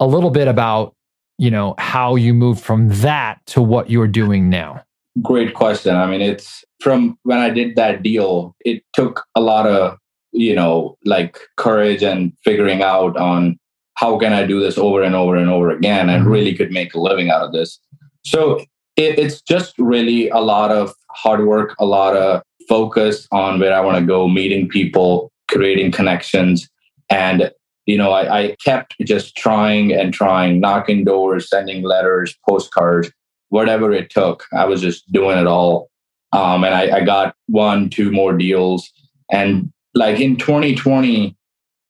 a 0.00 0.06
little 0.06 0.30
bit 0.30 0.48
about 0.48 0.94
you 1.38 1.50
know 1.50 1.74
how 1.78 2.16
you 2.16 2.32
moved 2.34 2.60
from 2.62 2.88
that 3.00 3.40
to 3.46 3.60
what 3.62 3.90
you're 3.90 4.08
doing 4.08 4.48
now 4.50 4.82
Great 5.22 5.54
question. 5.54 5.96
I 5.96 6.04
mean, 6.06 6.20
it's 6.20 6.62
from 6.82 7.18
when 7.22 7.38
I 7.38 7.48
did 7.48 7.74
that 7.76 8.02
deal, 8.02 8.54
it 8.66 8.82
took 8.92 9.24
a 9.34 9.40
lot 9.40 9.66
of, 9.66 9.96
you 10.32 10.54
know, 10.54 10.98
like 11.06 11.38
courage 11.56 12.02
and 12.02 12.34
figuring 12.44 12.82
out 12.82 13.16
on 13.16 13.58
how 13.94 14.18
can 14.18 14.34
I 14.34 14.44
do 14.46 14.60
this 14.60 14.76
over 14.76 15.02
and 15.02 15.14
over 15.14 15.34
and 15.34 15.48
over 15.48 15.70
again 15.70 16.10
and 16.10 16.26
Mhm. 16.26 16.30
really 16.30 16.54
could 16.54 16.70
make 16.70 16.92
a 16.94 17.00
living 17.00 17.30
out 17.30 17.40
of 17.40 17.52
this. 17.52 17.80
So 18.26 18.60
it, 18.96 19.18
it's 19.18 19.40
just 19.42 19.74
really 19.78 20.28
a 20.30 20.38
lot 20.38 20.70
of 20.70 20.94
hard 21.10 21.46
work, 21.46 21.74
a 21.78 21.84
lot 21.84 22.16
of 22.16 22.42
focus 22.68 23.26
on 23.30 23.60
where 23.60 23.74
I 23.74 23.80
want 23.80 23.98
to 23.98 24.04
go, 24.04 24.28
meeting 24.28 24.68
people, 24.68 25.30
creating 25.48 25.92
connections. 25.92 26.68
And, 27.10 27.50
you 27.86 27.96
know, 27.96 28.10
I, 28.10 28.38
I 28.38 28.56
kept 28.64 28.94
just 29.04 29.36
trying 29.36 29.92
and 29.92 30.12
trying, 30.12 30.60
knocking 30.60 31.04
doors, 31.04 31.48
sending 31.48 31.82
letters, 31.82 32.36
postcards 32.48 33.10
whatever 33.50 33.92
it 33.92 34.10
took. 34.10 34.44
I 34.52 34.64
was 34.64 34.80
just 34.80 35.10
doing 35.12 35.38
it 35.38 35.46
all. 35.46 35.88
Um, 36.32 36.64
and 36.64 36.74
I, 36.74 36.98
I 36.98 37.04
got 37.04 37.34
one, 37.46 37.88
two 37.88 38.10
more 38.10 38.36
deals. 38.36 38.90
And 39.30 39.72
like 39.94 40.20
in 40.20 40.36
2020, 40.36 41.36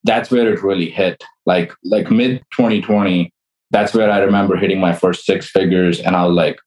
that's 0.05 0.31
where 0.31 0.53
it 0.53 0.62
really 0.62 0.91
hit. 0.91 1.25
Like 1.47 1.73
like 1.85 2.11
mid 2.11 2.38
2020, 2.53 3.32
that's 3.70 3.94
where 3.94 4.11
I 4.11 4.19
remember 4.19 4.56
hitting 4.56 4.81
my 4.81 4.93
first 4.93 5.25
six 5.25 5.50
figures. 5.50 6.00
And 6.00 6.14
I 6.14 6.25
was 6.26 6.35
like, 6.35 6.58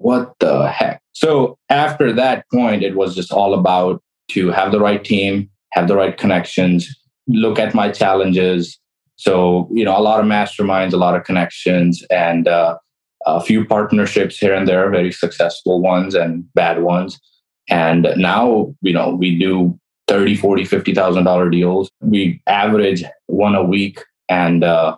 what 0.00 0.32
the 0.40 0.68
heck? 0.68 1.02
So 1.12 1.58
after 1.68 2.12
that 2.12 2.46
point, 2.52 2.82
it 2.82 2.96
was 2.96 3.14
just 3.14 3.30
all 3.30 3.52
about 3.52 4.02
to 4.30 4.50
have 4.50 4.72
the 4.72 4.80
right 4.80 5.04
team, 5.04 5.50
have 5.72 5.88
the 5.88 5.96
right 5.96 6.16
connections, 6.16 6.88
look 7.28 7.58
at 7.58 7.74
my 7.74 7.90
challenges. 7.90 8.78
So, 9.16 9.68
you 9.70 9.84
know, 9.84 9.96
a 9.96 10.00
lot 10.00 10.20
of 10.20 10.26
masterminds, 10.26 10.94
a 10.94 10.96
lot 10.96 11.14
of 11.14 11.24
connections, 11.24 12.02
and 12.10 12.48
uh, 12.48 12.78
a 13.26 13.42
few 13.42 13.66
partnerships 13.66 14.38
here 14.38 14.54
and 14.54 14.66
there, 14.66 14.88
very 14.88 15.12
successful 15.12 15.82
ones 15.82 16.14
and 16.14 16.44
bad 16.54 16.82
ones. 16.82 17.20
And 17.68 18.08
now, 18.16 18.74
you 18.80 18.94
know, 18.94 19.14
we 19.14 19.38
do 19.38 19.78
30, 20.08 20.34
40, 20.36 20.64
$50,000 20.64 21.52
deals. 21.52 21.90
We 22.00 22.42
average 22.46 23.04
one 23.26 23.54
a 23.54 23.62
week 23.62 24.02
and 24.30 24.64
uh, 24.64 24.96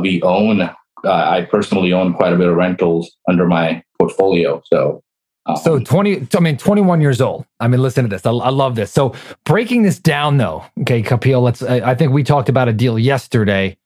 we 0.00 0.20
own, 0.22 0.68
uh, 1.04 1.10
I 1.12 1.42
personally 1.50 1.92
own 1.92 2.14
quite 2.14 2.32
a 2.32 2.36
bit 2.36 2.48
of 2.48 2.56
rentals 2.56 3.16
under 3.28 3.46
my 3.46 3.82
portfolio. 3.98 4.62
So, 4.66 5.02
um, 5.46 5.56
So 5.56 5.78
20, 5.78 6.28
I 6.34 6.40
mean, 6.40 6.56
21 6.56 7.00
years 7.00 7.20
old. 7.20 7.46
I 7.60 7.68
mean, 7.68 7.82
listen 7.82 8.04
to 8.04 8.08
this. 8.08 8.24
I, 8.26 8.30
I 8.30 8.50
love 8.50 8.74
this. 8.74 8.92
So 8.92 9.14
breaking 9.44 9.82
this 9.82 9.98
down 9.98 10.36
though, 10.36 10.64
okay, 10.82 11.02
Kapil, 11.02 11.42
let's, 11.42 11.62
I, 11.62 11.90
I 11.90 11.94
think 11.94 12.12
we 12.12 12.22
talked 12.22 12.48
about 12.48 12.68
a 12.68 12.72
deal 12.72 12.98
yesterday. 12.98 13.76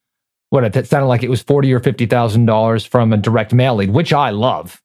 What 0.50 0.64
it 0.76 0.86
sounded 0.86 1.06
like 1.06 1.22
it 1.24 1.30
was 1.30 1.42
40 1.42 1.72
or 1.72 1.80
$50,000 1.80 2.86
from 2.86 3.12
a 3.12 3.16
direct 3.16 3.52
mail 3.52 3.74
lead, 3.76 3.90
which 3.90 4.12
I 4.12 4.30
love. 4.30 4.80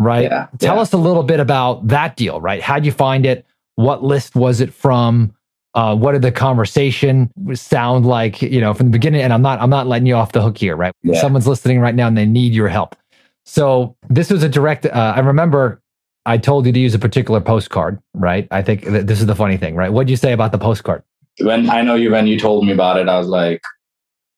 Right. 0.00 0.24
Yeah, 0.24 0.46
Tell 0.58 0.76
yeah. 0.76 0.80
us 0.82 0.92
a 0.92 0.96
little 0.96 1.22
bit 1.22 1.40
about 1.40 1.88
that 1.88 2.16
deal, 2.16 2.40
right? 2.40 2.62
How'd 2.62 2.84
you 2.84 2.92
find 2.92 3.26
it? 3.26 3.46
What 3.74 4.02
list 4.02 4.34
was 4.34 4.60
it 4.60 4.72
from? 4.72 5.34
Uh, 5.74 5.94
what 5.94 6.12
did 6.12 6.22
the 6.22 6.32
conversation 6.32 7.30
sound 7.54 8.06
like? 8.06 8.42
You 8.42 8.60
know, 8.60 8.74
from 8.74 8.86
the 8.86 8.92
beginning. 8.92 9.20
And 9.22 9.32
I'm 9.32 9.42
not, 9.42 9.60
I'm 9.60 9.70
not 9.70 9.86
letting 9.86 10.06
you 10.06 10.14
off 10.14 10.32
the 10.32 10.42
hook 10.42 10.58
here, 10.58 10.76
right? 10.76 10.92
Yeah. 11.02 11.20
Someone's 11.20 11.46
listening 11.46 11.80
right 11.80 11.94
now 11.94 12.06
and 12.08 12.16
they 12.16 12.26
need 12.26 12.52
your 12.52 12.68
help. 12.68 12.96
So 13.44 13.96
this 14.08 14.30
was 14.30 14.42
a 14.42 14.48
direct. 14.48 14.86
Uh, 14.86 15.12
I 15.16 15.20
remember 15.20 15.80
I 16.26 16.36
told 16.38 16.66
you 16.66 16.72
to 16.72 16.78
use 16.78 16.94
a 16.94 16.98
particular 16.98 17.40
postcard, 17.40 17.98
right? 18.14 18.46
I 18.50 18.62
think 18.62 18.84
that 18.84 19.06
this 19.06 19.20
is 19.20 19.26
the 19.26 19.34
funny 19.34 19.56
thing, 19.56 19.74
right? 19.76 19.88
What 19.90 20.00
would 20.02 20.10
you 20.10 20.16
say 20.16 20.32
about 20.32 20.52
the 20.52 20.58
postcard? 20.58 21.02
when 21.40 21.70
I 21.70 21.82
know 21.82 21.94
you, 21.94 22.10
when 22.10 22.26
you 22.26 22.36
told 22.38 22.66
me 22.66 22.72
about 22.72 22.98
it, 22.98 23.08
I 23.08 23.16
was 23.16 23.28
like, 23.28 23.62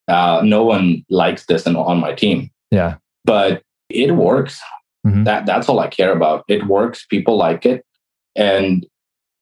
uh, 0.09 0.43
no 0.45 0.65
one 0.65 1.03
likes 1.09 1.47
this 1.47 1.67
in, 1.67 1.75
on 1.75 1.99
my 1.99 2.13
team, 2.13 2.51
Yeah. 2.71 2.97
but 3.25 3.63
it 3.89 4.13
works. 4.17 4.61
Mhm. 5.07 5.25
That 5.25 5.47
that's 5.47 5.69
all 5.71 5.81
I 5.81 5.87
care 5.89 6.13
about. 6.13 6.45
It 6.47 6.67
works. 6.67 7.07
People 7.07 7.39
like 7.39 7.65
it, 7.65 7.87
and 8.37 8.87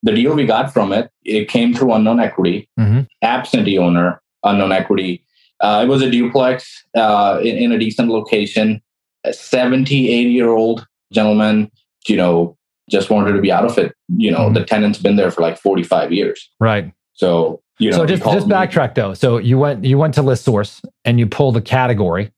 the 0.03 0.11
deal 0.13 0.33
we 0.33 0.45
got 0.45 0.73
from 0.73 0.91
it, 0.93 1.09
it 1.25 1.49
came 1.49 1.73
through 1.73 1.93
unknown 1.93 2.19
equity, 2.19 2.69
Mhm. 2.79 3.07
absentee 3.21 3.77
owner, 3.77 4.21
unknown 4.43 4.71
equity. 4.71 5.23
Uh, 5.61 5.81
it 5.83 5.89
was 5.89 6.01
a 6.01 6.09
duplex 6.09 6.85
uh, 6.95 7.39
in, 7.41 7.57
in 7.57 7.71
a 7.71 7.77
decent 7.77 8.09
location. 8.09 8.81
A 9.25 9.33
70, 9.33 10.09
80 10.09 10.29
year 10.29 10.49
old 10.49 10.87
gentleman, 11.11 11.69
you 12.07 12.15
know, 12.15 12.55
just 12.89 13.09
wanted 13.09 13.33
to 13.33 13.41
be 13.41 13.51
out 13.51 13.65
of 13.65 13.77
it. 13.77 13.93
You 14.15 14.31
know, 14.31 14.49
Mhm. 14.49 14.53
the 14.53 14.63
tenant's 14.63 14.97
been 14.99 15.17
there 15.17 15.29
for 15.31 15.41
like 15.41 15.57
45 15.57 16.13
years. 16.13 16.49
Right. 16.61 16.91
So, 17.13 17.61
you 17.79 17.91
know, 17.91 17.97
so 17.97 18.05
just 18.05 18.23
just 18.23 18.47
me. 18.47 18.53
backtrack 18.53 18.95
though. 18.95 19.13
So 19.13 19.37
you 19.37 19.59
went 19.59 19.83
you 19.83 19.97
went 19.97 20.13
to 20.13 20.21
ListSource 20.21 20.81
and 21.03 21.19
you 21.19 21.27
pulled 21.27 21.57
a 21.57 21.61
category 21.61 22.31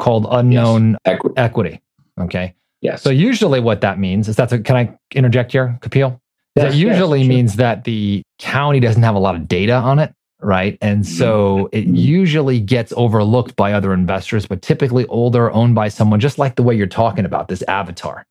called 0.00 0.26
unknown 0.30 0.96
Equi- 1.04 1.30
equity. 1.36 1.80
Okay. 2.20 2.54
yes. 2.82 3.02
So 3.02 3.10
usually 3.10 3.60
what 3.60 3.80
that 3.82 3.98
means 4.00 4.28
is 4.28 4.34
that's 4.36 4.52
a, 4.52 4.58
can 4.58 4.74
I 4.76 4.92
interject 5.14 5.52
here, 5.52 5.78
Kapil? 5.80 6.20
Yes, 6.56 6.72
that 6.72 6.74
yes, 6.74 6.76
usually 6.94 7.22
sure. 7.22 7.28
means 7.28 7.56
that 7.56 7.84
the 7.84 8.22
county 8.38 8.80
doesn't 8.80 9.02
have 9.02 9.14
a 9.14 9.18
lot 9.18 9.34
of 9.34 9.46
data 9.48 9.74
on 9.74 9.98
it, 9.98 10.12
right? 10.40 10.78
And 10.80 11.02
Mm-hmm. 11.04 11.12
so 11.18 11.68
it 11.72 11.84
usually 11.86 12.60
gets 12.60 12.92
overlooked 12.96 13.56
by 13.56 13.72
other 13.72 13.92
investors, 13.92 14.46
but 14.46 14.62
typically 14.62 15.06
older, 15.06 15.50
owned 15.52 15.74
by 15.74 15.88
someone 15.88 16.20
just 16.20 16.38
like 16.38 16.56
the 16.56 16.62
way 16.62 16.74
you're 16.74 16.86
talking 16.86 17.24
about 17.24 17.48
this 17.48 17.62
avatar, 17.68 18.26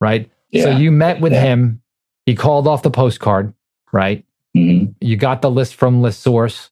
right? 0.00 0.30
So 0.52 0.70
you 0.70 0.92
met 0.92 1.20
with 1.20 1.32
Yeah. 1.32 1.40
him, 1.42 1.82
he 2.26 2.34
called 2.36 2.68
off 2.68 2.82
the 2.82 2.90
postcard, 2.90 3.52
right? 3.92 4.24
Mhm. 4.56 4.94
You 5.00 5.16
got 5.16 5.42
the 5.42 5.50
list 5.50 5.74
from 5.74 6.00
ListSource. 6.00 6.70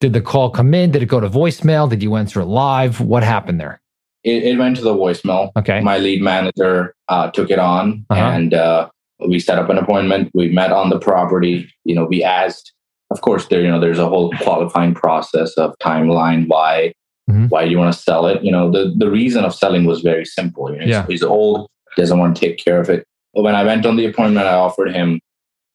Did 0.00 0.12
the 0.12 0.20
call 0.20 0.50
come 0.50 0.74
in? 0.74 0.90
Did 0.90 1.02
it 1.02 1.06
go 1.06 1.20
to 1.20 1.28
voicemail? 1.30 1.88
Did 1.88 2.02
you 2.02 2.16
answer 2.16 2.44
live? 2.44 3.00
What 3.00 3.22
happened 3.22 3.60
there? 3.60 3.78
it, 4.24 4.44
it 4.44 4.56
went 4.56 4.76
to 4.76 4.82
the 4.82 4.94
voicemail. 4.94 5.50
Okay. 5.56 5.80
My 5.80 5.98
lead 5.98 6.22
manager 6.22 6.94
uh, 7.08 7.28
took 7.32 7.50
it 7.50 7.58
on 7.58 8.06
Uh-huh. 8.08 8.20
and 8.20 8.54
uh, 8.54 8.88
we 9.28 9.38
set 9.38 9.58
up 9.58 9.68
an 9.70 9.78
appointment. 9.78 10.30
We 10.34 10.48
met 10.50 10.72
on 10.72 10.90
the 10.90 10.98
property. 10.98 11.68
You 11.84 11.94
know, 11.94 12.04
we 12.04 12.22
asked, 12.22 12.72
of 13.10 13.20
course, 13.20 13.46
there, 13.48 13.60
you 13.60 13.68
know, 13.68 13.80
there's 13.80 13.98
a 13.98 14.08
whole 14.08 14.32
qualifying 14.40 14.94
process 14.94 15.52
of 15.54 15.74
timeline, 15.82 16.48
why, 16.48 16.92
Mhm. 17.30 17.48
why 17.50 17.64
do 17.64 17.70
you 17.70 17.78
want 17.78 17.92
to 17.94 17.98
sell 18.00 18.26
it? 18.26 18.42
You 18.42 18.50
know, 18.50 18.70
the, 18.70 18.92
the 18.96 19.08
reason 19.10 19.44
of 19.44 19.54
selling 19.54 19.84
was 19.84 20.00
very 20.00 20.24
simple. 20.24 20.70
You 20.72 20.78
know, 20.78 20.84
he's, 20.84 20.90
Yeah. 20.90 21.06
he's 21.06 21.22
old, 21.22 21.68
doesn't 21.96 22.18
want 22.18 22.36
to 22.36 22.40
take 22.40 22.58
care 22.58 22.80
of 22.80 22.88
it. 22.90 23.06
But 23.34 23.42
when 23.44 23.54
I 23.54 23.64
went 23.64 23.86
on 23.86 23.96
the 23.96 24.06
appointment, 24.06 24.46
I 24.46 24.54
offered 24.54 24.90
him 24.94 25.20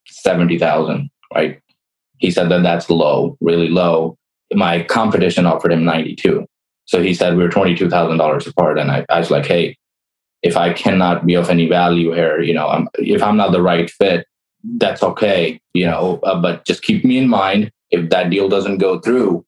70,000, 0.08 1.10
right? 1.34 1.60
He 2.20 2.32
said 2.32 2.50
that 2.50 2.64
that's 2.64 2.90
low, 2.90 3.38
really 3.42 3.70
low. 3.70 4.18
My 4.54 4.82
competition 4.84 5.46
offered 5.46 5.72
him 5.72 5.84
92. 5.86 6.46
So 6.86 7.02
he 7.02 7.14
said 7.14 7.36
we 7.36 7.44
were 7.44 7.50
$22,000 7.50 8.48
apart. 8.48 8.80
And 8.80 8.92
I, 8.92 9.06
I 9.10 9.20
was 9.20 9.30
like, 9.30 9.46
hey, 9.46 9.76
if 10.44 10.56
I 10.58 10.74
cannot 10.74 11.26
be 11.26 11.36
of 11.36 11.50
any 11.50 11.68
value 11.68 12.14
here, 12.14 12.40
you 12.40 12.54
know, 12.54 12.68
I'm, 12.68 12.88
if 12.96 13.22
I'm 13.24 13.38
not 13.38 13.52
the 13.52 13.62
right 13.62 13.90
fit, 13.90 14.28
that's 14.78 15.04
okay, 15.04 15.60
you 15.74 15.86
know, 15.86 16.20
uh, 16.24 16.40
but 16.40 16.66
just 16.66 16.84
keep 16.84 17.04
me 17.06 17.18
in 17.18 17.28
mind. 17.28 17.72
If 17.92 18.10
that 18.10 18.30
deal 18.30 18.50
doesn't 18.50 18.80
go 18.80 19.00
through, 19.00 19.46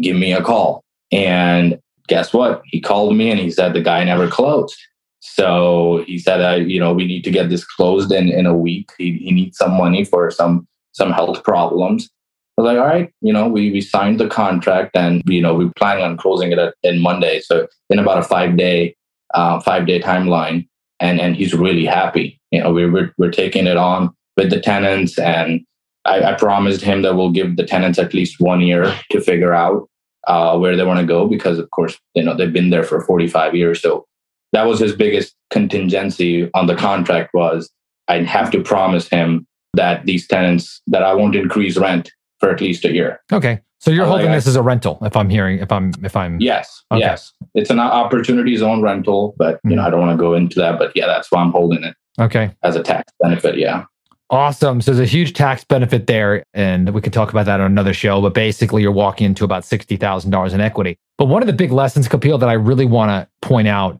give 0.00 0.16
me 0.16 0.32
a 0.32 0.42
call. 0.42 0.84
And 1.10 1.78
guess 2.06 2.32
what? 2.32 2.62
He 2.66 2.80
called 2.80 3.16
me 3.16 3.30
and 3.30 3.40
he 3.40 3.50
said 3.50 3.72
the 3.72 3.80
guy 3.80 4.04
never 4.04 4.28
closed. 4.28 4.76
So 5.20 6.04
he 6.06 6.18
said, 6.18 6.40
uh, 6.40 6.56
you 6.56 6.78
know, 6.78 6.92
we 6.92 7.06
need 7.06 7.24
to 7.24 7.30
get 7.30 7.48
this 7.48 7.64
closed 7.64 8.12
in, 8.12 8.28
in 8.28 8.46
a 8.46 8.56
week. 8.56 8.90
He, 8.98 9.18
he 9.18 9.32
needs 9.32 9.58
some 9.58 9.72
money 9.72 10.04
for 10.04 10.30
some 10.30 10.66
some 10.92 11.12
health 11.12 11.44
problems. 11.44 12.10
I 12.56 12.62
was 12.62 12.66
like, 12.66 12.78
all 12.78 12.86
right, 12.86 13.12
you 13.20 13.32
know, 13.32 13.46
we, 13.46 13.70
we 13.70 13.80
signed 13.80 14.18
the 14.18 14.26
contract 14.26 14.96
and, 14.96 15.22
you 15.26 15.40
know, 15.40 15.54
we 15.54 15.70
plan 15.76 16.02
on 16.02 16.16
closing 16.16 16.50
it 16.50 16.58
at, 16.58 16.74
in 16.82 17.00
Monday. 17.00 17.38
So 17.40 17.68
in 17.88 18.00
about 18.00 18.18
a 18.18 18.22
five 18.22 18.56
day, 18.56 18.96
uh, 19.34 19.60
five 19.60 19.86
day 19.86 20.00
timeline. 20.00 20.68
And, 21.00 21.20
and 21.20 21.36
he's 21.36 21.54
really 21.54 21.84
happy. 21.84 22.40
You 22.50 22.62
know, 22.62 22.72
we, 22.72 22.88
we're, 22.88 23.14
we're 23.18 23.30
taking 23.30 23.66
it 23.66 23.76
on 23.76 24.14
with 24.36 24.50
the 24.50 24.60
tenants. 24.60 25.18
And 25.18 25.64
I, 26.04 26.22
I 26.22 26.34
promised 26.34 26.82
him 26.82 27.02
that 27.02 27.14
we'll 27.14 27.30
give 27.30 27.56
the 27.56 27.64
tenants 27.64 27.98
at 27.98 28.14
least 28.14 28.40
one 28.40 28.60
year 28.60 28.92
to 29.10 29.20
figure 29.20 29.54
out 29.54 29.88
uh, 30.26 30.58
where 30.58 30.76
they 30.76 30.84
want 30.84 31.00
to 31.00 31.06
go 31.06 31.28
because, 31.28 31.58
of 31.58 31.70
course, 31.70 31.98
you 32.14 32.22
know, 32.22 32.34
they've 32.34 32.52
been 32.52 32.70
there 32.70 32.82
for 32.82 33.00
45 33.00 33.54
years. 33.54 33.80
So 33.80 34.06
that 34.52 34.66
was 34.66 34.80
his 34.80 34.94
biggest 34.94 35.34
contingency 35.50 36.50
on 36.54 36.66
the 36.66 36.74
contract 36.74 37.30
was 37.34 37.70
I'd 38.08 38.26
have 38.26 38.50
to 38.52 38.62
promise 38.62 39.08
him 39.08 39.46
that 39.74 40.06
these 40.06 40.26
tenants 40.26 40.80
that 40.86 41.02
I 41.02 41.14
won't 41.14 41.36
increase 41.36 41.76
rent 41.76 42.10
for 42.40 42.50
at 42.50 42.60
least 42.60 42.84
a 42.84 42.92
year. 42.92 43.20
Okay. 43.32 43.60
So 43.80 43.90
you're 43.90 44.06
holding 44.06 44.26
yeah. 44.26 44.34
this 44.34 44.46
as 44.48 44.56
a 44.56 44.62
rental, 44.62 44.98
if 45.02 45.16
I'm 45.16 45.28
hearing, 45.28 45.60
if 45.60 45.70
I'm, 45.70 45.92
if 46.02 46.16
I'm, 46.16 46.40
Yes, 46.40 46.82
Okay. 46.90 47.00
yes, 47.00 47.32
it's 47.54 47.70
an 47.70 47.78
opportunity 47.78 48.56
zone 48.56 48.82
rental, 48.82 49.34
but 49.38 49.60
you 49.64 49.76
know 49.76 49.82
Mhm. 49.82 49.86
I 49.86 49.90
don't 49.90 50.00
want 50.00 50.12
to 50.18 50.20
go 50.20 50.34
into 50.34 50.58
that. 50.60 50.78
But 50.78 50.92
yeah, 50.96 51.06
that's 51.06 51.30
why 51.30 51.40
I'm 51.42 51.52
holding 51.52 51.84
it 51.84 51.94
okay. 52.20 52.50
as 52.64 52.74
a 52.76 52.82
tax 52.82 53.12
benefit. 53.20 53.56
Yeah, 53.56 53.84
Awesome. 54.30 54.82
So 54.82 54.92
there's 54.92 55.08
a 55.08 55.10
huge 55.10 55.32
tax 55.32 55.64
benefit 55.64 56.06
there. 56.06 56.42
And 56.52 56.90
we 56.90 57.00
could 57.00 57.14
talk 57.14 57.30
about 57.30 57.46
that 57.46 57.60
on 57.60 57.66
another 57.66 57.94
show. 57.94 58.20
But 58.20 58.34
basically, 58.34 58.82
you're 58.82 58.92
walking 58.92 59.24
into 59.24 59.42
about 59.42 59.62
$60,000 59.64 60.52
in 60.52 60.60
equity. 60.60 60.98
But 61.16 61.26
one 61.26 61.42
of 61.42 61.46
the 61.46 61.54
big 61.54 61.72
lessons, 61.72 62.08
Kapil, 62.08 62.38
that 62.40 62.48
I 62.48 62.52
really 62.52 62.84
want 62.84 63.08
to 63.10 63.26
point 63.40 63.68
out 63.68 63.98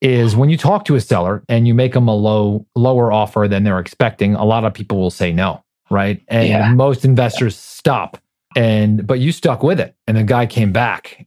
is 0.00 0.34
when 0.34 0.48
you 0.48 0.56
talk 0.56 0.86
to 0.86 0.94
a 0.94 1.00
seller 1.00 1.42
and 1.50 1.66
you 1.68 1.74
make 1.74 1.92
them 1.92 2.08
a 2.08 2.14
low, 2.14 2.64
lower 2.74 3.12
offer 3.12 3.48
than 3.48 3.64
they're 3.64 3.78
expecting, 3.78 4.34
a 4.34 4.44
lot 4.46 4.64
of 4.64 4.72
people 4.72 4.98
will 4.98 5.10
say 5.10 5.30
no, 5.30 5.62
right? 5.90 6.22
And 6.28 6.48
Yeah. 6.48 6.72
most 6.72 7.04
investors 7.04 7.54
stop. 7.56 8.16
And, 8.56 9.06
but 9.06 9.20
you 9.20 9.30
stuck 9.30 9.62
with 9.62 9.78
it. 9.78 9.94
And 10.08 10.16
the 10.16 10.24
guy 10.24 10.46
came 10.46 10.72
back 10.72 11.26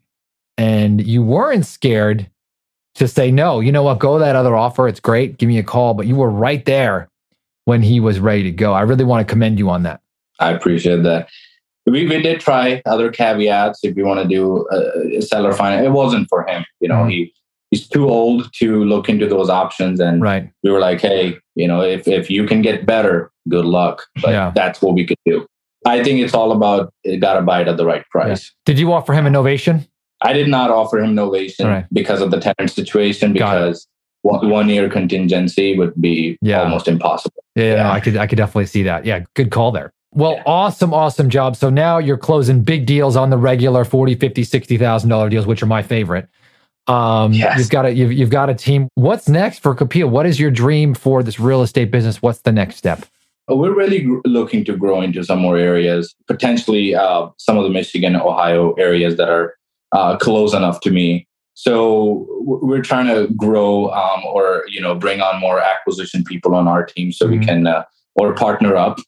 and 0.58 1.00
you 1.06 1.24
weren't 1.24 1.66
scared 1.66 2.30
to 2.96 3.08
say 3.08 3.32
no. 3.32 3.60
You 3.62 3.72
know 3.72 3.84
what? 3.84 4.00
Go 4.00 4.20
that 4.20 4.36
other 4.36 4.56
offer. 4.56 4.88
It's 4.88 5.00
great. 5.00 5.38
Give 5.38 5.48
me 5.48 5.58
a 5.60 5.64
call. 5.64 5.94
But 5.94 6.08
you 6.08 6.16
were 6.16 6.30
right 6.30 6.66
there 6.66 7.08
when 7.66 7.82
he 7.84 8.00
was 8.00 8.20
ready 8.20 8.44
to 8.44 8.52
go. 8.52 8.74
I 8.74 8.82
really 8.82 9.06
want 9.06 9.26
to 9.26 9.32
commend 9.32 9.60
you 9.60 9.70
on 9.70 9.84
that. 9.84 10.02
I 10.40 10.52
appreciate 10.52 11.04
that. 11.04 11.30
We 11.86 12.08
we 12.08 12.22
did 12.22 12.40
try 12.40 12.82
other 12.86 13.12
caveats 13.12 13.80
if 13.84 13.96
you 13.96 14.06
want 14.06 14.22
to 14.22 14.28
do 14.28 14.68
a, 14.72 15.22
seller 15.22 15.54
finance. 15.54 15.86
It 15.86 15.92
wasn't 15.92 16.28
for 16.30 16.46
him. 16.48 16.64
You 16.82 16.88
know, 16.90 17.04
Mhm. 17.06 17.12
he 17.12 17.34
he's 17.72 17.88
too 17.88 18.10
old 18.10 18.52
to 18.60 18.84
look 18.86 19.10
into 19.10 19.28
those 19.28 19.50
options, 19.50 20.00
and 20.00 20.22
Right. 20.22 20.50
we 20.64 20.72
were 20.72 20.80
like, 20.80 21.02
hey, 21.02 21.38
you 21.56 21.68
know, 21.68 21.82
if 21.82 22.08
if 22.08 22.30
you 22.30 22.46
can 22.46 22.62
get 22.62 22.86
better, 22.86 23.32
good 23.48 23.66
luck. 23.66 24.06
But 24.22 24.32
Yeah. 24.32 24.52
that's 24.56 24.82
what 24.82 24.94
we 24.94 25.06
could 25.06 25.18
do. 25.26 25.46
I 25.86 26.04
think 26.04 26.20
it's 26.20 26.34
all 26.34 26.52
about 26.52 26.94
it 27.04 27.18
got 27.18 27.36
to 27.36 27.42
buy 27.42 27.62
it 27.62 27.68
at 27.68 27.78
the 27.78 27.86
right 27.86 28.04
price. 28.10 28.54
Did 28.66 28.80
you 28.80 28.92
offer 28.94 29.14
him 29.14 29.26
a 29.26 29.30
novation? 29.30 29.88
I 30.22 30.34
did 30.34 30.50
not 30.50 30.70
offer 30.70 31.00
him 31.00 31.16
novation 31.16 31.62
All 31.66 31.72
right. 31.72 31.86
because 31.94 32.22
of 32.22 32.32
the 32.32 32.40
tenant 32.40 32.70
situation 32.72 33.32
because 33.32 33.88
one, 34.24 34.50
one 34.50 34.68
year 34.70 34.90
contingency 34.90 35.78
would 35.78 35.94
be 36.02 36.38
Yeah. 36.42 36.64
almost 36.64 36.88
impossible. 36.90 37.42
Yeah, 37.56 37.76
Yeah. 37.76 37.92
I 37.92 38.00
could 38.02 38.18
I 38.18 38.28
could 38.28 38.36
definitely 38.38 38.66
see 38.66 38.84
that. 38.84 39.06
Yeah, 39.06 39.22
good 39.36 39.50
call 39.52 39.72
there. 39.72 39.92
Well, 40.12 40.42
awesome, 40.46 40.94
awesome 40.94 41.30
job. 41.30 41.56
So 41.56 41.70
now 41.70 42.00
you're 42.00 42.18
closing 42.18 42.62
big 42.64 42.86
deals 42.86 43.16
on 43.16 43.30
the 43.30 43.38
regular 43.38 43.86
40, 43.86 44.16
50, 44.16 44.44
60,000 44.44 45.10
dollar 45.10 45.30
deals, 45.30 45.46
which 45.46 45.64
are 45.64 45.68
my 45.68 45.82
favorite. 45.84 46.28
Um 46.88 47.32
Yes. 47.32 47.58
you've 47.58 47.70
got 47.70 47.86
a 47.86 47.92
you've, 47.94 48.12
you've 48.12 48.30
got 48.30 48.50
a 48.50 48.54
team. 48.56 48.90
What's 48.96 49.30
next 49.30 49.60
for 49.60 49.74
Kapil? 49.74 50.10
What 50.10 50.26
is 50.26 50.38
your 50.40 50.52
dream 50.52 50.94
for 50.96 51.24
this 51.24 51.40
real 51.40 51.62
estate 51.62 51.92
business? 51.92 52.22
What's 52.22 52.40
the 52.42 52.52
next 52.52 52.76
step? 52.76 53.06
We're 53.50 53.74
really 53.76 54.02
gr- 54.02 54.20
looking 54.26 54.64
to 54.66 54.76
grow 54.78 55.02
into 55.02 55.24
some 55.24 55.40
more 55.40 55.58
areas, 55.58 56.16
potentially 56.28 56.96
uh, 56.96 57.30
some 57.38 57.58
of 57.58 57.64
the 57.64 57.70
Michigan, 57.70 58.16
Ohio 58.16 58.74
areas 58.74 59.18
that 59.18 59.30
are 59.30 59.56
uh, 59.92 60.18
close 60.18 60.54
enough 60.54 60.80
to 60.82 60.92
me. 60.92 61.28
So 61.56 62.26
we're 62.42 62.82
trying 62.82 63.08
to 63.08 63.32
grow 63.36 63.90
um, 63.92 64.24
or 64.26 64.64
you 64.70 64.80
know 64.82 64.96
bring 64.96 65.20
on 65.22 65.40
more 65.42 65.60
acquisition 65.60 66.24
people 66.24 66.56
on 66.56 66.68
our 66.68 66.86
team 66.86 67.12
so 67.12 67.26
Mhm. 67.26 67.32
we 67.32 67.46
can 67.46 67.68
uh, 67.68 67.84
or 68.16 68.34
partner 68.34 68.76
up. 68.76 69.00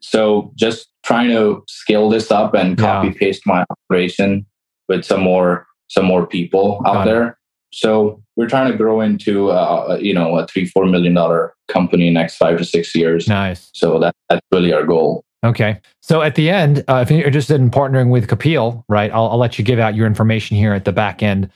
So 0.00 0.52
just 0.56 0.88
trying 1.04 1.28
to 1.30 1.62
scale 1.68 2.08
this 2.08 2.30
up 2.30 2.54
and 2.54 2.78
Yeah. 2.78 2.84
copy 2.86 3.10
paste 3.12 3.42
my 3.46 3.64
operation 3.70 4.46
with 4.88 5.04
some 5.04 5.20
more 5.22 5.66
some 5.88 6.04
more 6.06 6.26
people 6.26 6.80
out 6.86 6.94
Got 6.94 7.06
it. 7.06 7.10
there. 7.10 7.38
So 7.72 8.21
we're 8.36 8.48
trying 8.48 8.70
to 8.70 8.76
grow 8.76 9.00
into 9.00 9.50
uh, 9.50 9.98
you 10.00 10.14
know 10.14 10.36
a 10.38 10.46
three 10.46 10.66
four 10.66 10.86
million 10.86 11.14
dollar 11.14 11.54
company 11.68 12.10
next 12.10 12.36
five 12.36 12.58
to 12.58 12.64
six 12.64 12.94
years. 12.94 13.28
Nice. 13.28 13.70
So 13.72 13.98
that, 13.98 14.14
that's 14.28 14.44
really 14.50 14.72
our 14.72 14.84
goal. 14.84 15.24
Okay. 15.44 15.80
So 16.00 16.22
at 16.22 16.36
the 16.36 16.50
end, 16.50 16.84
uh, 16.88 17.02
if 17.06 17.10
you're 17.10 17.26
interested 17.26 17.60
in 17.60 17.70
partnering 17.70 18.10
with 18.10 18.28
Kapil, 18.28 18.84
right, 18.88 19.10
I'll, 19.10 19.28
I'll 19.30 19.38
let 19.38 19.58
you 19.58 19.64
give 19.64 19.80
out 19.80 19.94
your 19.94 20.06
information 20.06 20.56
here 20.56 20.72
at 20.72 20.84
the 20.84 20.92
back 20.92 21.22
end 21.22 21.50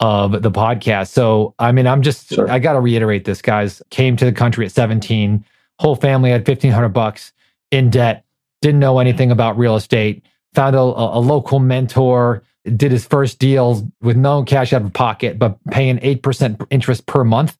of 0.00 0.42
the 0.42 0.50
podcast. 0.50 1.08
So, 1.08 1.54
I 1.58 1.72
mean, 1.72 1.86
I'm 1.86 2.02
just, 2.02 2.28
Sure. 2.28 2.50
I 2.50 2.58
got 2.58 2.74
to 2.74 2.80
reiterate 2.80 3.24
this, 3.24 3.40
guys. 3.40 3.82
Came 3.90 4.16
to 4.16 4.24
the 4.24 4.32
country 4.32 4.66
at 4.66 4.72
17, 4.72 5.44
whole 5.78 5.96
family 5.96 6.30
had 6.30 6.46
1500 6.46 6.88
bucks 6.90 7.32
in 7.70 7.88
debt, 7.88 8.24
didn't 8.60 8.80
know 8.80 8.98
anything 8.98 9.30
about 9.30 9.56
real 9.56 9.76
estate, 9.76 10.22
found 10.54 10.76
a 10.76 10.80
a 10.80 11.20
local 11.20 11.60
mentor, 11.60 12.42
did 12.64 12.92
his 12.92 13.06
first 13.06 13.38
deal 13.38 13.90
with 14.02 14.16
no 14.16 14.44
cash 14.44 14.72
out 14.72 14.82
of 14.82 14.92
pocket, 14.92 15.38
but 15.38 15.58
paying 15.70 15.98
8% 15.98 16.66
interest 16.70 17.06
per 17.06 17.24
month. 17.24 17.56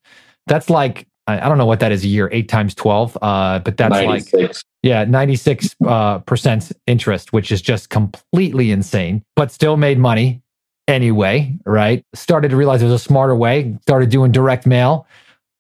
That's 0.46 0.68
like, 0.68 1.06
I 1.26 1.48
don't 1.48 1.58
know 1.58 1.66
what 1.66 1.80
that 1.80 1.92
is 1.92 2.02
a 2.04 2.08
year, 2.08 2.28
eight 2.32 2.48
times 2.48 2.74
12. 2.74 3.16
Uh, 3.22 3.60
but 3.60 3.76
that's 3.76 3.92
like, 4.32 4.54
yeah, 4.82 5.04
96 5.04 5.76
uh, 5.86 6.18
percent 6.20 6.72
interest, 6.86 7.32
which 7.32 7.52
is 7.52 7.62
just 7.62 7.88
completely 7.88 8.70
insane, 8.72 9.22
but 9.36 9.52
still 9.52 9.76
made 9.76 9.98
money 9.98 10.42
anyway, 10.88 11.56
right? 11.64 12.04
Started 12.14 12.50
to 12.50 12.56
realize 12.56 12.80
there's 12.80 12.92
a 12.92 12.98
smarter 12.98 13.36
way, 13.36 13.76
started 13.82 14.10
doing 14.10 14.32
direct 14.32 14.66
mail, 14.66 15.06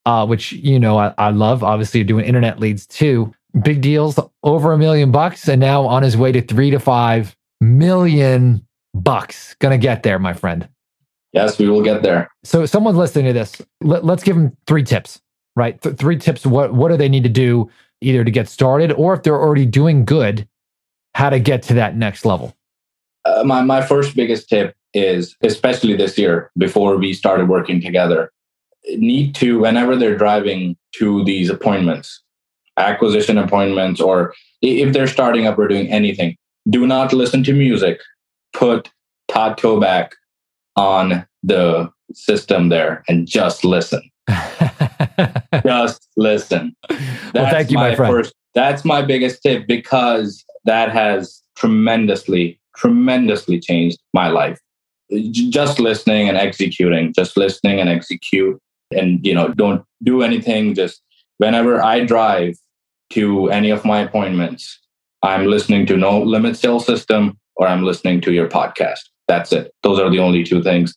uh, 0.06 0.26
which, 0.26 0.52
you 0.52 0.78
know, 0.78 0.98
I, 0.98 1.14
I 1.18 1.30
love. 1.30 1.62
Obviously, 1.62 2.02
doing 2.04 2.24
internet 2.24 2.58
leads 2.58 2.86
too. 2.86 3.32
Big 3.62 3.80
deals, 3.80 4.18
over 4.42 4.72
a 4.72 4.78
million 4.78 5.10
bucks, 5.10 5.48
and 5.48 5.60
now 5.60 5.84
on 5.84 6.02
his 6.02 6.16
way 6.16 6.32
to 6.32 6.40
three 6.40 6.70
to 6.70 6.78
five 6.78 7.36
million 7.60 8.66
bucks. 8.94 9.54
Gonna 9.60 9.78
get 9.78 10.02
there, 10.02 10.18
my 10.18 10.32
friend. 10.32 10.68
yes, 11.32 11.58
we 11.58 11.68
will 11.68 11.82
get 11.82 12.02
there. 12.02 12.28
So, 12.44 12.66
someone's 12.66 12.98
listening 12.98 13.26
to 13.26 13.32
this. 13.32 13.60
Let, 13.80 14.04
let's 14.04 14.22
give 14.22 14.36
them 14.36 14.56
three 14.66 14.82
tips. 14.82 15.20
right? 15.56 15.80
Th- 15.80 15.96
three 15.96 16.16
tips. 16.16 16.44
What 16.46 16.74
what 16.74 16.88
do 16.90 16.96
they 16.96 17.08
need 17.08 17.24
to 17.24 17.28
do 17.30 17.70
either 18.00 18.24
to 18.24 18.30
get 18.30 18.48
started 18.48 18.92
or 18.92 19.14
if 19.14 19.22
they're 19.22 19.40
already 19.40 19.66
doing 19.66 20.04
good, 20.04 20.48
how 21.14 21.28
to 21.30 21.38
get 21.38 21.62
to 21.64 21.74
that 21.74 21.96
next 21.96 22.24
level? 22.24 22.56
Uh, 23.24 23.42
my 23.44 23.62
my 23.62 23.82
first 23.82 24.16
biggest 24.16 24.48
tip 24.48 24.74
is, 24.94 25.36
especially 25.42 25.94
this 25.96 26.16
year 26.18 26.50
before 26.58 26.96
we 26.96 27.12
started 27.12 27.48
working 27.48 27.80
together, 27.80 28.32
need 28.96 29.34
to 29.36 29.60
whenever 29.60 29.94
they're 29.96 30.16
driving 30.16 30.76
to 30.96 31.22
these 31.24 31.50
appointments, 31.50 32.22
acquisition 32.76 33.38
appointments, 33.38 34.00
or 34.00 34.34
if 34.62 34.92
they're 34.92 35.06
starting 35.06 35.46
up 35.46 35.58
or 35.58 35.68
doing 35.68 35.86
anything, 35.88 36.36
do 36.68 36.86
not 36.86 37.12
listen 37.12 37.44
to 37.44 37.52
music. 37.52 38.00
Put 38.52 38.90
Todd 39.28 39.56
Toback 39.58 40.12
on 40.76 41.26
the 41.42 41.90
system 42.12 42.68
there 42.68 43.04
and 43.08 43.26
just 43.26 43.64
listen. 43.64 44.02
just 45.64 46.08
listen. 46.16 46.74
That's 46.88 47.34
well, 47.34 47.50
thank 47.50 47.70
you, 47.70 47.76
my, 47.76 47.90
my 47.90 47.96
friend. 47.96 48.12
First, 48.12 48.34
that's 48.54 48.84
my 48.84 49.02
biggest 49.02 49.42
tip 49.42 49.66
because 49.66 50.44
that 50.64 50.90
has 50.90 51.42
tremendously, 51.56 52.60
tremendously 52.76 53.60
changed 53.60 53.98
my 54.12 54.28
life. 54.28 54.58
Just 55.30 55.80
listening 55.80 56.28
and 56.28 56.38
executing, 56.38 57.12
just 57.12 57.36
listening 57.36 57.80
and 57.80 57.88
execute. 57.88 58.60
And, 58.92 59.24
you 59.24 59.34
know, 59.34 59.48
don't 59.48 59.84
do 60.02 60.22
anything. 60.22 60.74
Just 60.74 61.02
whenever 61.38 61.82
I 61.82 62.04
drive 62.04 62.54
to 63.10 63.50
any 63.50 63.70
of 63.70 63.84
my 63.84 64.00
appointments, 64.00 64.78
I'm 65.22 65.46
listening 65.46 65.86
to 65.86 65.96
No 65.96 66.20
Limit 66.22 66.56
Sales 66.56 66.86
System 66.86 67.39
or 67.60 67.68
I'm 67.68 67.84
listening 67.84 68.22
to 68.22 68.32
your 68.32 68.48
podcast. 68.48 69.00
That's 69.28 69.52
it. 69.52 69.72
Those 69.82 70.00
are 70.00 70.10
the 70.10 70.18
only 70.18 70.42
two 70.42 70.62
things. 70.62 70.96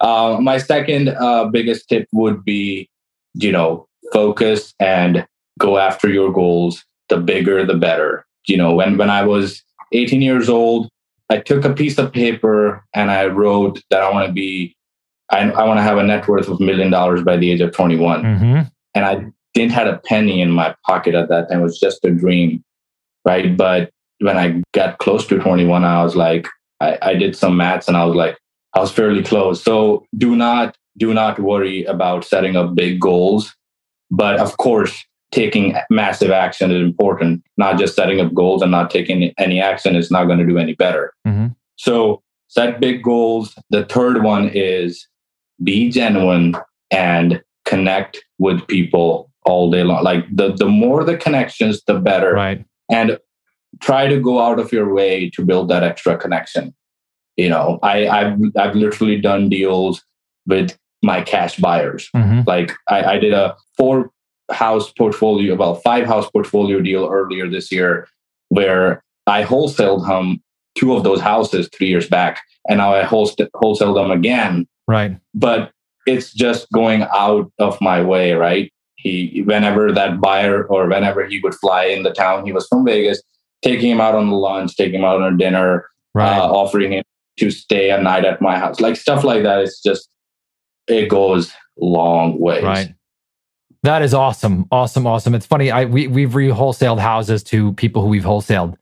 Uh, 0.00 0.38
my 0.40 0.58
second 0.58 1.08
uh, 1.08 1.46
biggest 1.46 1.88
tip 1.88 2.06
would 2.12 2.44
be, 2.44 2.88
you 3.34 3.50
know, 3.50 3.88
focus 4.12 4.74
and 4.78 5.26
go 5.58 5.76
after 5.76 6.08
your 6.08 6.32
goals. 6.32 6.84
The 7.08 7.18
bigger, 7.18 7.66
the 7.66 7.74
better. 7.74 8.24
You 8.46 8.56
know, 8.56 8.74
when 8.74 8.96
when 8.96 9.10
I 9.10 9.24
was 9.24 9.62
18 9.92 10.22
years 10.22 10.48
old, 10.48 10.88
I 11.30 11.38
took 11.38 11.64
a 11.64 11.74
piece 11.74 11.98
of 11.98 12.12
paper 12.12 12.84
and 12.94 13.10
I 13.10 13.26
wrote 13.26 13.82
that 13.90 14.02
I 14.02 14.10
want 14.10 14.28
to 14.28 14.32
be, 14.32 14.76
I, 15.30 15.50
I 15.50 15.64
want 15.64 15.78
to 15.78 15.82
have 15.82 15.98
a 15.98 16.02
net 16.02 16.28
worth 16.28 16.48
of 16.48 16.60
a 16.60 16.64
million 16.64 16.90
dollars 16.90 17.22
by 17.22 17.36
the 17.36 17.50
age 17.50 17.60
of 17.60 17.72
21. 17.72 18.22
Mm-hmm. 18.22 18.60
And 18.94 19.04
I 19.04 19.26
didn't 19.52 19.72
have 19.72 19.88
a 19.88 19.98
penny 19.98 20.40
in 20.40 20.50
my 20.50 20.74
pocket 20.86 21.14
at 21.14 21.28
that 21.28 21.48
time. 21.50 21.60
It 21.60 21.62
was 21.62 21.78
just 21.78 22.04
a 22.04 22.10
dream, 22.10 22.62
right? 23.24 23.56
But 23.56 23.90
when 24.20 24.36
I 24.36 24.62
got 24.72 24.98
close 24.98 25.26
to 25.28 25.38
21, 25.38 25.84
I 25.84 26.02
was 26.02 26.16
like, 26.16 26.46
I, 26.80 26.98
I 27.02 27.14
did 27.14 27.36
some 27.36 27.56
maths 27.56 27.88
and 27.88 27.96
I 27.96 28.04
was 28.04 28.14
like, 28.14 28.38
I 28.74 28.80
was 28.80 28.92
fairly 28.92 29.22
close. 29.22 29.62
So 29.62 30.06
do 30.16 30.36
not 30.36 30.76
do 30.96 31.12
not 31.12 31.40
worry 31.40 31.84
about 31.84 32.24
setting 32.24 32.56
up 32.56 32.74
big 32.74 33.00
goals. 33.00 33.54
But 34.10 34.38
of 34.38 34.56
course, 34.58 35.04
taking 35.32 35.74
massive 35.90 36.30
action 36.30 36.70
is 36.70 36.80
important. 36.80 37.42
Not 37.56 37.78
just 37.78 37.96
setting 37.96 38.20
up 38.20 38.32
goals 38.32 38.62
and 38.62 38.70
not 38.70 38.90
taking 38.90 39.32
any 39.38 39.60
action 39.60 39.96
is 39.96 40.10
not 40.10 40.26
going 40.26 40.38
to 40.38 40.46
do 40.46 40.58
any 40.58 40.74
better. 40.74 41.12
Mm-hmm. 41.26 41.48
So 41.76 42.22
set 42.48 42.80
big 42.80 43.02
goals. 43.02 43.54
The 43.70 43.84
third 43.84 44.22
one 44.22 44.48
is 44.48 45.08
be 45.62 45.90
genuine 45.90 46.56
and 46.90 47.42
connect 47.64 48.24
with 48.38 48.66
people 48.68 49.30
all 49.44 49.70
day 49.70 49.82
long. 49.82 50.04
Like 50.04 50.24
the 50.32 50.52
the 50.52 50.66
more 50.66 51.04
the 51.04 51.16
connections, 51.16 51.82
the 51.86 51.98
better. 51.98 52.32
Right. 52.32 52.64
And 52.90 53.18
try 53.80 54.06
to 54.06 54.20
go 54.20 54.40
out 54.40 54.58
of 54.58 54.72
your 54.72 54.92
way 54.92 55.30
to 55.30 55.44
build 55.44 55.68
that 55.68 55.82
extra 55.82 56.16
connection. 56.16 56.74
You 57.36 57.48
know, 57.48 57.78
I, 57.82 58.06
I've 58.06 58.38
I've 58.56 58.76
literally 58.76 59.20
done 59.20 59.48
deals 59.48 60.02
with 60.46 60.76
my 61.02 61.22
cash 61.22 61.56
buyers. 61.56 62.08
Mm-hmm. 62.14 62.42
Like 62.46 62.72
I, 62.88 63.02
I 63.14 63.18
did 63.18 63.32
a 63.32 63.56
four 63.76 64.10
house 64.50 64.92
portfolio, 64.92 65.54
about 65.54 65.82
five 65.82 66.06
house 66.06 66.30
portfolio 66.30 66.80
deal 66.80 67.08
earlier 67.10 67.48
this 67.48 67.72
year, 67.72 68.06
where 68.48 69.02
I 69.26 69.44
wholesaled 69.44 70.06
them 70.06 70.42
two 70.74 70.94
of 70.94 71.04
those 71.04 71.20
houses 71.20 71.68
three 71.72 71.88
years 71.88 72.08
back, 72.08 72.40
and 72.68 72.78
now 72.78 72.94
I 72.94 73.02
wholesale 73.02 73.48
wholesale 73.54 73.94
them 73.94 74.10
again. 74.10 74.66
Right. 74.86 75.18
But 75.34 75.72
it's 76.06 76.32
just 76.32 76.70
going 76.72 77.06
out 77.14 77.50
of 77.58 77.80
my 77.80 78.02
way, 78.02 78.32
right? 78.32 78.70
He, 78.96 79.42
whenever 79.44 79.92
that 79.92 80.20
buyer 80.20 80.64
or 80.66 80.86
whenever 80.86 81.24
he 81.24 81.40
would 81.40 81.54
fly 81.54 81.84
in 81.84 82.02
the 82.02 82.12
town, 82.12 82.46
he 82.46 82.52
was 82.52 82.66
from 82.68 82.84
Vegas, 82.84 83.22
taking 83.64 83.90
him 83.90 84.00
out 84.00 84.14
on 84.14 84.28
the 84.28 84.36
lunch, 84.36 84.76
taking 84.76 85.00
him 85.00 85.04
out 85.04 85.22
on 85.22 85.36
dinner, 85.38 85.88
right. 86.14 86.38
uh, 86.38 86.46
offering 86.46 86.92
him 86.92 87.04
to 87.38 87.50
stay 87.50 87.90
a 87.90 88.00
night 88.00 88.24
at 88.24 88.40
my 88.40 88.58
house, 88.58 88.80
like 88.80 88.96
stuff 88.96 89.24
like 89.24 89.42
that. 89.42 89.60
It's 89.60 89.82
just 89.82 90.08
it 90.86 91.08
goes 91.08 91.52
long 91.78 92.38
ways. 92.38 92.62
Right. 92.62 92.94
That 93.82 94.02
is 94.02 94.14
awesome, 94.14 94.66
awesome, 94.70 95.06
awesome. 95.06 95.34
It's 95.34 95.46
funny. 95.46 95.70
I 95.70 95.86
we 95.86 96.06
we've 96.06 96.34
re-wholesaled 96.34 96.98
houses 96.98 97.42
to 97.44 97.72
people 97.74 98.02
who 98.02 98.08
we've 98.08 98.22
wholesaled 98.22 98.76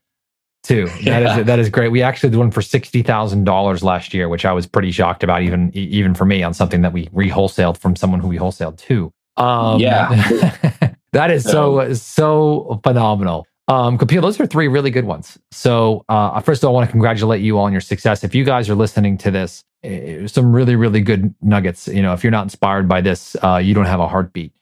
too. 0.62 0.88
Yeah. 1.00 1.20
That 1.22 1.38
is 1.38 1.46
that 1.46 1.58
is 1.58 1.70
great. 1.70 1.90
We 1.90 2.02
actually 2.02 2.30
did 2.30 2.38
one 2.38 2.50
for 2.50 2.62
sixty 2.62 3.02
thousand 3.02 3.44
dollars 3.44 3.82
last 3.82 4.12
year, 4.12 4.28
which 4.28 4.44
I 4.44 4.52
was 4.52 4.66
pretty 4.66 4.92
shocked 4.92 5.24
about, 5.24 5.42
even 5.42 5.70
even 5.74 6.14
for 6.14 6.24
me, 6.24 6.42
on 6.42 6.54
something 6.54 6.82
that 6.82 6.92
we 6.92 7.08
re-wholesaled 7.12 7.78
from 7.78 7.96
someone 7.96 8.20
who 8.20 8.28
we 8.28 8.38
wholesaled 8.38 8.78
to. 8.78 9.12
Um, 9.36 9.80
yeah, 9.80 10.54
that 11.12 11.30
is 11.30 11.44
so 11.44 11.92
so 11.94 12.80
phenomenal. 12.84 13.46
Um, 13.72 13.96
Kapil, 13.96 14.20
those 14.20 14.38
are 14.38 14.44
three 14.44 14.68
really 14.68 14.90
good 14.90 15.06
ones. 15.06 15.38
So, 15.50 16.04
uh, 16.10 16.38
first 16.40 16.62
of 16.62 16.68
all, 16.68 16.74
I 16.74 16.80
want 16.80 16.88
to 16.88 16.90
congratulate 16.90 17.40
you 17.40 17.58
on 17.58 17.72
your 17.72 17.80
success. 17.80 18.22
If 18.22 18.34
you 18.34 18.44
guys 18.44 18.68
are 18.68 18.74
listening 18.74 19.16
to 19.16 19.30
this, 19.30 19.64
uh, 19.82 20.28
some 20.28 20.54
really, 20.54 20.76
really 20.76 21.00
good 21.00 21.34
nuggets. 21.40 21.88
You 21.88 22.02
know, 22.02 22.12
if 22.12 22.22
you're 22.22 22.32
not 22.32 22.42
inspired 22.42 22.86
by 22.86 23.00
this, 23.00 23.34
uh, 23.42 23.56
you 23.56 23.72
don't 23.72 23.86
have 23.86 23.98
a 23.98 24.06
heartbeat. 24.06 24.52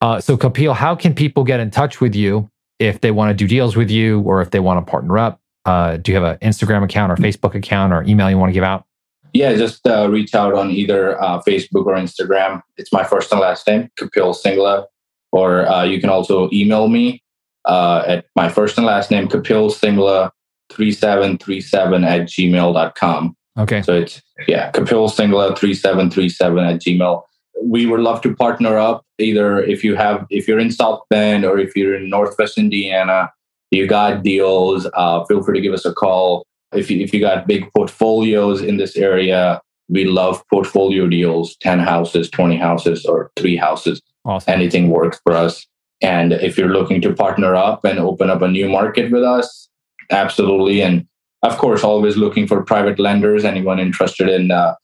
Uh, 0.00 0.20
so, 0.20 0.36
Kapil, 0.36 0.74
how 0.74 0.96
can 0.96 1.14
people 1.14 1.44
get 1.44 1.60
in 1.60 1.70
touch 1.70 2.00
with 2.00 2.16
you 2.16 2.50
if 2.80 3.02
they 3.02 3.12
want 3.12 3.30
to 3.30 3.34
do 3.34 3.46
deals 3.46 3.76
with 3.76 3.88
you 3.88 4.22
or 4.22 4.42
if 4.42 4.50
they 4.50 4.58
want 4.58 4.84
to 4.84 4.90
partner 4.90 5.16
up? 5.16 5.40
Uh, 5.64 5.98
do 5.98 6.10
you 6.10 6.18
have 6.18 6.24
an 6.24 6.36
Instagram 6.48 6.82
account 6.82 7.12
or 7.12 7.16
Facebook 7.16 7.54
account 7.54 7.92
or 7.92 8.02
email 8.02 8.28
you 8.28 8.36
want 8.36 8.50
to 8.50 8.54
give 8.54 8.64
out? 8.64 8.84
Yeah, 9.32 9.54
just 9.54 9.86
uh, 9.86 10.10
reach 10.10 10.34
out 10.34 10.54
on 10.54 10.72
either 10.72 11.16
Facebook 11.46 11.86
or 11.86 11.94
Instagram. 11.94 12.62
It's 12.78 12.92
my 12.92 13.04
first 13.04 13.30
and 13.30 13.40
last 13.40 13.64
name, 13.68 13.90
Kapil 13.96 14.34
Singla. 14.34 14.86
Or 15.30 15.84
you 15.84 16.00
can 16.00 16.10
also 16.10 16.48
email 16.52 16.88
me 16.88 17.22
uh, 17.66 18.02
at 18.06 18.26
my 18.34 18.48
first 18.48 18.78
and 18.78 18.86
last 18.86 19.10
name, 19.10 19.28
Kapil 19.28 19.70
Singla 19.70 20.30
3737 20.72 22.04
at 22.04 22.22
gmail.com. 22.22 23.36
Okay. 23.58 23.82
So 23.82 23.94
it's, 23.94 24.22
yeah, 24.46 24.70
Kapil 24.72 25.08
Singla 25.10 25.56
3737 25.56 26.58
at 26.64 26.80
gmail. 26.80 27.22
We 27.62 27.86
would 27.86 28.00
love 28.00 28.20
to 28.22 28.34
partner 28.34 28.76
up 28.78 29.04
either 29.18 29.62
if 29.62 29.82
you 29.82 29.96
have, 29.96 30.26
if 30.30 30.46
you're 30.46 30.58
in 30.58 30.70
South 30.70 31.02
Bend 31.08 31.44
or 31.44 31.58
if 31.58 31.74
you're 31.74 31.96
in 31.96 32.10
Northwest 32.10 32.58
Indiana, 32.58 33.32
you 33.70 33.86
got 33.86 34.22
deals, 34.22 34.86
uh, 34.94 35.24
feel 35.24 35.42
free 35.42 35.58
to 35.58 35.62
give 35.62 35.72
us 35.72 35.84
a 35.84 35.92
call. 35.92 36.46
If 36.72 36.90
you, 36.90 37.00
if 37.00 37.14
you 37.14 37.20
got 37.20 37.46
big 37.46 37.72
portfolios 37.72 38.60
in 38.60 38.76
this 38.76 38.96
area, 38.96 39.60
we 39.88 40.04
love 40.04 40.42
portfolio 40.50 41.06
deals 41.08 41.56
10 41.60 41.78
houses, 41.78 42.28
20 42.30 42.56
houses, 42.56 43.06
or 43.06 43.30
three 43.36 43.56
houses. 43.56 44.02
Awesome. 44.24 44.52
Anything 44.52 44.90
works 44.90 45.20
for 45.24 45.32
us. 45.32 45.66
And 46.02 46.32
if 46.32 46.58
you're 46.58 46.72
looking 46.72 47.00
to 47.02 47.14
partner 47.14 47.54
up 47.54 47.84
and 47.84 47.98
open 47.98 48.30
up 48.30 48.42
a 48.42 48.48
new 48.48 48.68
market 48.68 49.10
with 49.10 49.22
us, 49.22 49.68
absolutely. 50.10 50.82
And 50.82 51.06
of 51.42 51.56
course, 51.58 51.84
always 51.84 52.16
looking 52.16 52.46
for 52.46 52.62
private 52.62 52.98
lenders, 52.98 53.44
anyone 53.44 53.78
interested 53.78 54.28
in 54.28 54.50
uh, 54.50 54.74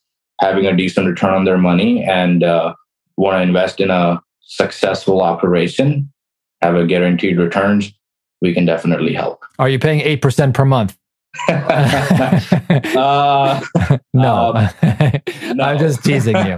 having 0.40 0.66
a 0.66 0.76
decent 0.76 1.06
return 1.06 1.34
on 1.34 1.44
their 1.44 1.58
money 1.58 2.02
and 2.04 2.42
uh, 2.42 2.74
want 3.16 3.36
to 3.36 3.42
invest 3.42 3.80
in 3.80 3.90
a 3.90 4.20
successful 4.40 5.22
operation, 5.22 6.12
have 6.60 6.74
a 6.74 6.86
guaranteed 6.86 7.38
returns, 7.38 7.92
we 8.40 8.52
can 8.52 8.64
definitely 8.64 9.14
help. 9.14 9.44
Are 9.58 9.68
you 9.68 9.78
paying 9.78 10.00
8% 10.00 10.52
per 10.52 10.64
month? 10.64 10.96
uh, 11.48 12.40
no. 14.12 14.52
Um, 14.54 14.68
no. 15.56 15.64
I'm 15.64 15.78
just 15.78 16.04
teasing 16.04 16.36
you. 16.36 16.56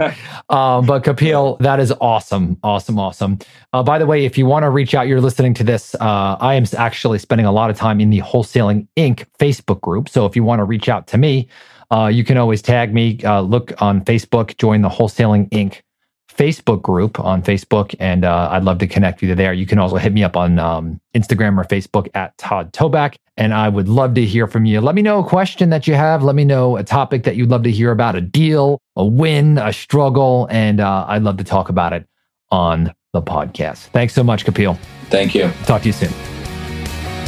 Um, 0.51 0.87
but 0.87 1.05
Kapil, 1.05 1.59
that 1.61 1.81
is 1.81 1.93
awesome. 2.01 2.59
Awesome. 2.63 2.99
Awesome. 2.99 3.39
Uh, 3.73 3.83
by 3.83 3.99
the 3.99 4.07
way, 4.07 4.25
if 4.25 4.37
you 4.37 4.47
want 4.47 4.65
to 4.65 4.71
reach 4.71 4.95
out, 4.95 5.07
you're 5.07 5.21
listening 5.21 5.55
to 5.55 5.65
this. 5.65 5.95
Uh, 5.97 6.37
I 6.41 6.55
am 6.55 6.65
actually 6.77 7.19
spending 7.19 7.47
a 7.47 7.53
lot 7.53 7.71
of 7.71 7.77
time 7.77 8.01
in 8.01 8.11
the 8.11 8.21
Wholesaling 8.21 8.89
Inc. 8.97 9.27
Facebook 9.39 9.81
group. 9.81 10.09
So 10.09 10.27
if 10.27 10.35
you 10.35 10.43
want 10.43 10.61
to 10.61 10.65
reach 10.65 10.89
out 10.89 11.07
to 11.09 11.19
me, 11.19 11.49
uh, 11.91 12.09
you 12.09 12.25
can 12.25 12.37
always 12.37 12.61
tag 12.61 12.93
me, 12.93 13.21
uh, 13.25 13.41
look 13.41 13.81
on 13.81 14.05
Facebook, 14.05 14.57
join 14.59 14.83
the 14.83 14.89
Wholesaling 14.89 15.49
Inc. 15.51 15.83
Facebook 16.29 16.83
group 16.83 17.21
on 17.21 17.43
Facebook, 17.43 17.95
and 18.01 18.25
uh, 18.25 18.49
I'd 18.51 18.65
love 18.65 18.79
to 18.79 18.87
connect 18.87 19.21
with 19.21 19.31
you 19.31 19.37
there. 19.37 19.53
You 19.53 19.67
can 19.67 19.79
also 19.79 19.97
hit 19.97 20.13
me 20.13 20.25
up 20.25 20.37
on 20.37 20.59
um, 20.59 21.01
Instagram 21.15 21.59
or 21.59 21.65
Facebook 21.65 22.09
at 22.15 22.37
Todd 22.39 22.73
Toback, 22.73 23.17
and 23.37 23.55
I 23.55 23.69
would 23.69 23.89
love 23.89 24.15
to 24.15 24.25
hear 24.25 24.47
from 24.47 24.65
you. 24.65 24.81
Let 24.81 24.95
me 24.95 25.03
know 25.03 25.21
a 25.21 25.25
question 25.25 25.71
that 25.71 25.87
you 25.87 25.95
have. 25.95 26.23
Let 26.23 26.35
me 26.35 26.45
know 26.45 26.77
a 26.77 26.85
topic 26.85 27.25
that 27.25 27.37
you'd 27.37 27.51
love 27.51 27.63
to 27.65 27.71
hear 27.71 27.91
about, 27.91 28.17
a 28.17 28.21
deal, 28.21 28.81
a 28.97 29.05
win, 29.05 29.59
a 29.59 29.73
struggle, 29.73 30.49
and 30.51 30.81
uh, 30.81 31.07
I'd 31.09 31.23
love 31.23 31.37
to 31.37 31.45
talk 31.45 31.69
about 31.69 31.93
it 31.93 32.07
on 32.51 32.93
the 33.13 33.23
podcast. 33.23 33.87
Thanks 33.89 34.13
so 34.13 34.25
much, 34.25 34.45
Kapil. 34.45 34.79
Thank 35.11 35.35
you. 35.35 35.51
Talk 35.67 35.83
to 35.83 35.89
you 35.89 35.93
soon. 35.93 36.34